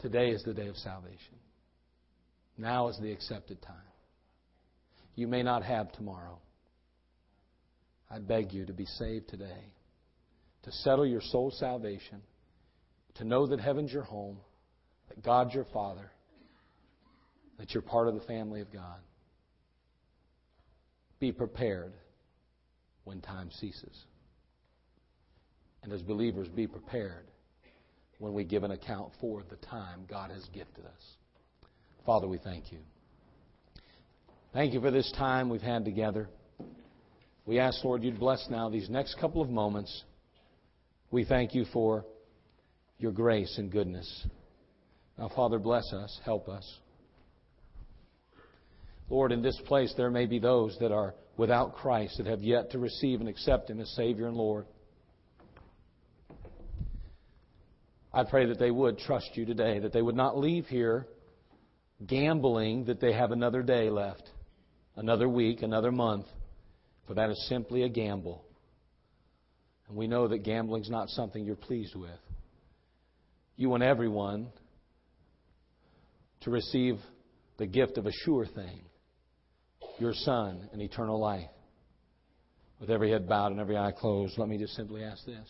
Today 0.00 0.30
is 0.30 0.42
the 0.44 0.54
day 0.54 0.68
of 0.68 0.76
salvation. 0.76 1.36
Now 2.56 2.88
is 2.88 2.98
the 3.00 3.12
accepted 3.12 3.60
time. 3.60 3.76
You 5.14 5.26
may 5.26 5.42
not 5.42 5.62
have 5.62 5.92
tomorrow. 5.92 6.38
I 8.10 8.18
beg 8.18 8.52
you 8.52 8.66
to 8.66 8.72
be 8.72 8.86
saved 8.86 9.28
today 9.28 9.72
to 10.62 10.72
settle 10.72 11.06
your 11.06 11.20
soul 11.20 11.50
salvation, 11.50 12.20
to 13.14 13.24
know 13.24 13.46
that 13.46 13.60
heaven's 13.60 13.92
your 13.92 14.02
home, 14.02 14.38
that 15.08 15.22
God's 15.22 15.54
your 15.54 15.66
Father, 15.72 16.10
that 17.58 17.72
you're 17.72 17.82
part 17.82 18.08
of 18.08 18.14
the 18.14 18.20
family 18.22 18.60
of 18.60 18.72
God. 18.72 18.98
Be 21.18 21.32
prepared 21.32 21.92
when 23.04 23.20
time 23.20 23.50
ceases. 23.50 24.04
And 25.82 25.92
as 25.92 26.02
believers, 26.02 26.48
be 26.48 26.66
prepared 26.66 27.26
when 28.20 28.34
we 28.34 28.44
give 28.44 28.62
an 28.62 28.70
account 28.70 29.10
for 29.20 29.42
the 29.48 29.56
time 29.56 30.04
God 30.08 30.30
has 30.30 30.44
gifted 30.54 30.84
us. 30.84 31.16
Father, 32.06 32.28
we 32.28 32.38
thank 32.38 32.70
you. 32.70 32.78
Thank 34.52 34.74
you 34.74 34.80
for 34.80 34.90
this 34.90 35.10
time 35.16 35.48
we've 35.48 35.62
had 35.62 35.84
together. 35.84 36.28
We 37.46 37.58
ask, 37.58 37.82
Lord, 37.82 38.04
you'd 38.04 38.20
bless 38.20 38.46
now 38.50 38.68
these 38.68 38.90
next 38.90 39.18
couple 39.18 39.40
of 39.40 39.48
moments. 39.48 40.04
We 41.10 41.24
thank 41.24 41.54
you 41.54 41.64
for 41.72 42.04
your 42.98 43.10
grace 43.10 43.56
and 43.56 43.72
goodness. 43.72 44.26
Now, 45.18 45.30
Father, 45.34 45.58
bless 45.58 45.90
us, 45.92 46.20
help 46.24 46.48
us. 46.48 46.78
Lord, 49.08 49.32
in 49.32 49.42
this 49.42 49.58
place 49.66 49.94
there 49.96 50.10
may 50.10 50.26
be 50.26 50.38
those 50.38 50.76
that 50.80 50.92
are 50.92 51.14
without 51.38 51.74
Christ, 51.74 52.18
that 52.18 52.26
have 52.26 52.42
yet 52.42 52.70
to 52.72 52.78
receive 52.78 53.20
and 53.20 53.28
accept 53.28 53.70
Him 53.70 53.80
as 53.80 53.88
Savior 53.96 54.26
and 54.26 54.36
Lord. 54.36 54.66
I 58.12 58.24
pray 58.24 58.46
that 58.46 58.58
they 58.58 58.70
would 58.70 58.98
trust 58.98 59.30
you 59.34 59.44
today, 59.44 59.78
that 59.78 59.92
they 59.92 60.02
would 60.02 60.16
not 60.16 60.36
leave 60.36 60.66
here 60.66 61.06
gambling 62.06 62.86
that 62.86 63.00
they 63.00 63.12
have 63.12 63.30
another 63.30 63.62
day 63.62 63.90
left, 63.90 64.28
another 64.96 65.28
week, 65.28 65.62
another 65.62 65.92
month, 65.92 66.26
for 67.06 67.14
that 67.14 67.30
is 67.30 67.46
simply 67.48 67.82
a 67.82 67.88
gamble. 67.88 68.44
And 69.88 69.96
we 69.96 70.06
know 70.06 70.28
that 70.28 70.38
gambling 70.38 70.82
is 70.82 70.90
not 70.90 71.08
something 71.10 71.44
you're 71.44 71.56
pleased 71.56 71.94
with. 71.94 72.10
You 73.56 73.68
want 73.68 73.82
everyone 73.82 74.48
to 76.42 76.50
receive 76.50 76.98
the 77.58 77.66
gift 77.66 77.98
of 77.98 78.06
a 78.06 78.12
sure 78.24 78.46
thing, 78.46 78.82
your 79.98 80.14
Son 80.14 80.68
and 80.72 80.80
eternal 80.80 81.20
life. 81.20 81.50
With 82.80 82.88
every 82.88 83.10
head 83.10 83.28
bowed 83.28 83.52
and 83.52 83.60
every 83.60 83.76
eye 83.76 83.92
closed, 83.92 84.38
let 84.38 84.48
me 84.48 84.56
just 84.56 84.74
simply 84.74 85.04
ask 85.04 85.26
this. 85.26 85.46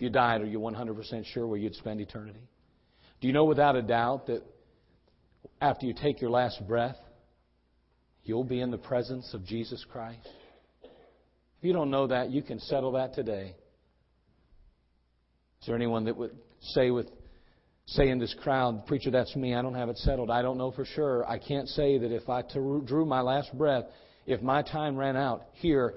You 0.00 0.08
died, 0.08 0.40
are 0.40 0.46
you 0.46 0.58
100% 0.58 1.26
sure 1.26 1.46
where 1.46 1.58
you'd 1.58 1.74
spend 1.74 2.00
eternity? 2.00 2.48
Do 3.20 3.26
you 3.26 3.34
know 3.34 3.44
without 3.44 3.76
a 3.76 3.82
doubt 3.82 4.26
that 4.28 4.42
after 5.60 5.84
you 5.84 5.92
take 5.92 6.22
your 6.22 6.30
last 6.30 6.66
breath, 6.66 6.96
you'll 8.24 8.44
be 8.44 8.60
in 8.60 8.70
the 8.70 8.78
presence 8.78 9.32
of 9.34 9.44
Jesus 9.44 9.84
Christ? 9.92 10.26
If 10.82 11.64
you 11.64 11.74
don't 11.74 11.90
know 11.90 12.06
that, 12.06 12.30
you 12.30 12.40
can 12.40 12.58
settle 12.60 12.92
that 12.92 13.12
today. 13.14 13.54
Is 15.60 15.66
there 15.66 15.76
anyone 15.76 16.06
that 16.06 16.16
would 16.16 16.34
say 16.60 16.90
with 16.90 17.08
say 17.86 18.08
in 18.08 18.18
this 18.18 18.34
crowd, 18.42 18.86
preacher, 18.86 19.10
that's 19.10 19.34
me. 19.34 19.54
I 19.54 19.62
don't 19.62 19.74
have 19.74 19.88
it 19.88 19.98
settled. 19.98 20.30
I 20.30 20.42
don't 20.42 20.56
know 20.56 20.70
for 20.70 20.84
sure. 20.84 21.28
I 21.28 21.38
can't 21.38 21.68
say 21.68 21.98
that 21.98 22.12
if 22.12 22.28
I 22.28 22.42
drew 22.42 23.04
my 23.04 23.20
last 23.20 23.56
breath, 23.58 23.84
if 24.26 24.40
my 24.40 24.62
time 24.62 24.96
ran 24.96 25.16
out 25.16 25.42
here, 25.54 25.94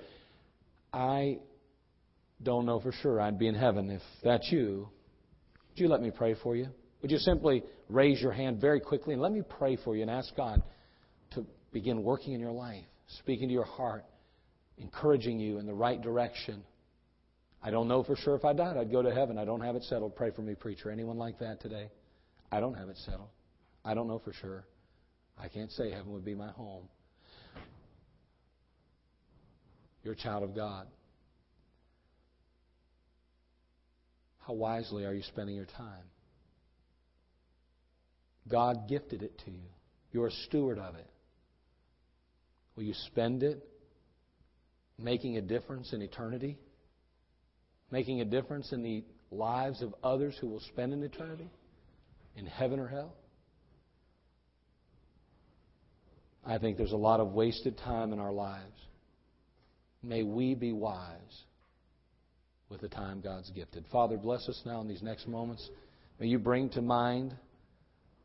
I 0.92 1.38
don't 2.44 2.66
know 2.66 2.80
for 2.80 2.92
sure 2.92 3.20
I'd 3.20 3.40
be 3.40 3.48
in 3.48 3.56
heaven. 3.56 3.90
If 3.90 4.02
that's 4.24 4.52
you, 4.52 4.90
would 5.70 5.80
you 5.80 5.88
let 5.88 6.02
me 6.02 6.12
pray 6.12 6.36
for 6.42 6.56
you? 6.56 6.68
Would 7.02 7.12
you 7.12 7.18
simply 7.18 7.64
raise 7.90 8.22
your 8.22 8.32
hand 8.32 8.62
very 8.62 8.80
quickly 8.80 9.14
and 9.14 9.22
let 9.22 9.32
me 9.32 9.42
pray 9.58 9.78
for 9.84 9.96
you 9.96 10.02
and 10.04 10.12
ask 10.12 10.36
God 10.36 10.62
to 11.32 11.46
begin 11.72 12.04
working 12.04 12.34
in 12.34 12.40
your 12.40 12.52
life, 12.52 12.86
speaking 13.20 13.50
to 13.50 13.54
your 13.54 13.66
heart, 13.66 14.06
encouraging 14.78 15.40
you 15.40 15.58
in 15.58 15.66
the 15.66 15.74
right 15.74 16.02
direction? 16.02 16.64
I 17.62 17.72
don't 17.72 17.88
know 17.88 18.04
for 18.04 18.16
sure 18.16 18.36
if 18.36 18.46
I 18.46 18.54
died, 18.54 18.78
I'd 18.78 18.92
go 18.92 19.02
to 19.02 19.14
heaven. 19.14 19.38
I 19.38 19.46
don't 19.46 19.62
have 19.62 19.76
it 19.76 19.84
settled. 19.84 20.16
Pray 20.16 20.32
for 20.32 20.42
me, 20.42 20.54
preacher. 20.54 20.92
Anyone 20.92 21.18
like 21.18 21.40
that 21.40 21.62
today? 21.62 21.90
I 22.52 22.60
don't 22.60 22.76
have 22.76 22.90
it 22.90 22.98
settled. 22.98 23.30
I 23.86 23.94
don't 23.94 24.08
know 24.08 24.20
for 24.20 24.34
sure. 24.34 24.66
I 25.38 25.48
can't 25.48 25.72
say 25.72 25.90
heaven 25.90 26.12
would 26.14 26.26
be 26.26 26.36
my 26.36 26.50
home. 26.50 26.88
You're 30.04 30.14
a 30.14 30.18
child 30.18 30.44
of 30.44 30.54
God. 30.54 30.88
How 34.48 34.54
wisely 34.54 35.06
are 35.06 35.14
you 35.14 35.24
spending 35.24 35.56
your 35.56 35.66
time? 35.66 36.06
God 38.48 38.90
gifted 38.90 39.24
it 39.24 39.38
to 39.46 39.52
you. 39.52 39.70
You're 40.12 40.28
a 40.28 40.32
steward 40.32 40.78
of 40.78 40.96
it. 40.96 41.10
Will 42.76 42.84
you 42.84 42.94
spend 42.94 43.44
it 43.44 43.66
making 44.98 45.38
a 45.38 45.42
difference 45.42 45.94
in 45.94 46.02
eternity? 46.02 46.58
making 47.94 48.22
a 48.22 48.26
difference 48.26 48.72
in 48.72 48.82
the 48.82 49.04
lives 49.30 49.84
of 49.84 49.94
others 50.04 50.36
who 50.42 50.48
will 50.48 50.60
spend 50.62 50.94
an 50.94 51.04
eternity 51.04 51.48
in 52.36 52.48
heaven 52.48 52.80
or 52.80 52.88
hell? 52.88 53.14
I 56.44 56.58
think 56.58 56.76
there's 56.76 56.92
a 56.92 56.98
lot 56.98 57.20
of 57.20 57.34
wasted 57.34 57.78
time 57.78 58.12
in 58.12 58.20
our 58.20 58.32
lives. 58.32 58.66
May 60.02 60.24
we 60.24 60.56
be 60.56 60.74
wise 60.74 61.44
with 62.74 62.82
the 62.82 62.90
time 62.90 63.22
God's 63.22 63.52
gifted. 63.52 63.86
Father, 63.92 64.18
bless 64.18 64.50
us 64.50 64.62
now 64.66 64.82
in 64.82 64.88
these 64.88 65.04
next 65.04 65.28
moments. 65.28 65.70
May 66.20 66.28
you 66.28 66.40
bring 66.40 66.70
to 66.72 66.82
mind 66.82 67.36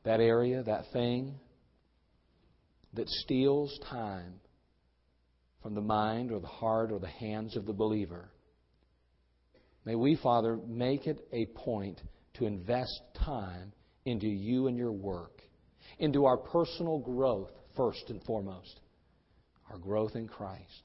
that 0.05 0.21
area, 0.21 0.63
that 0.63 0.85
thing 0.93 1.35
that 2.95 3.09
steals 3.09 3.79
time 3.91 4.41
from 5.63 5.75
the 5.75 5.83
mind 5.83 6.33
or 6.33 6.41
the 6.41 6.47
heart 6.47 6.91
or 6.91 6.99
the 6.99 7.07
hands 7.07 7.57
of 7.57 7.67
the 7.67 7.73
believer. 7.75 8.31
May 9.85 9.95
we, 9.95 10.17
Father, 10.17 10.59
make 10.67 11.07
it 11.07 11.29
a 11.31 11.47
point 11.47 12.01
to 12.35 12.47
invest 12.47 13.01
time 13.25 13.73
into 14.07 14.27
you 14.27 14.67
and 14.67 14.79
your 14.79 14.93
work, 14.93 15.43
into 15.99 16.25
our 16.25 16.39
personal 16.39 16.99
growth, 16.99 17.51
first 17.77 18.05
and 18.09 18.23
foremost, 18.25 18.81
our 19.71 19.79
growth 19.79 20.17
in 20.17 20.27
Christ, 20.27 20.83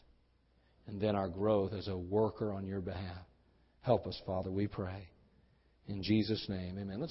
and 0.88 0.99
then 0.99 1.16
our 1.16 1.30
growth 1.30 1.72
as 1.72 1.88
a 1.88 1.97
worker 1.97 2.51
on 2.51 2.68
your 2.68 2.82
behalf. 2.82 3.26
Help 3.84 4.08
us, 4.08 4.20
Father, 4.26 4.50
we 4.50 4.68
pray. 4.68 5.08
In 5.88 6.02
Jesus' 6.02 6.48
name, 6.48 6.78
amen. 6.80 6.88
Let's 6.88 7.02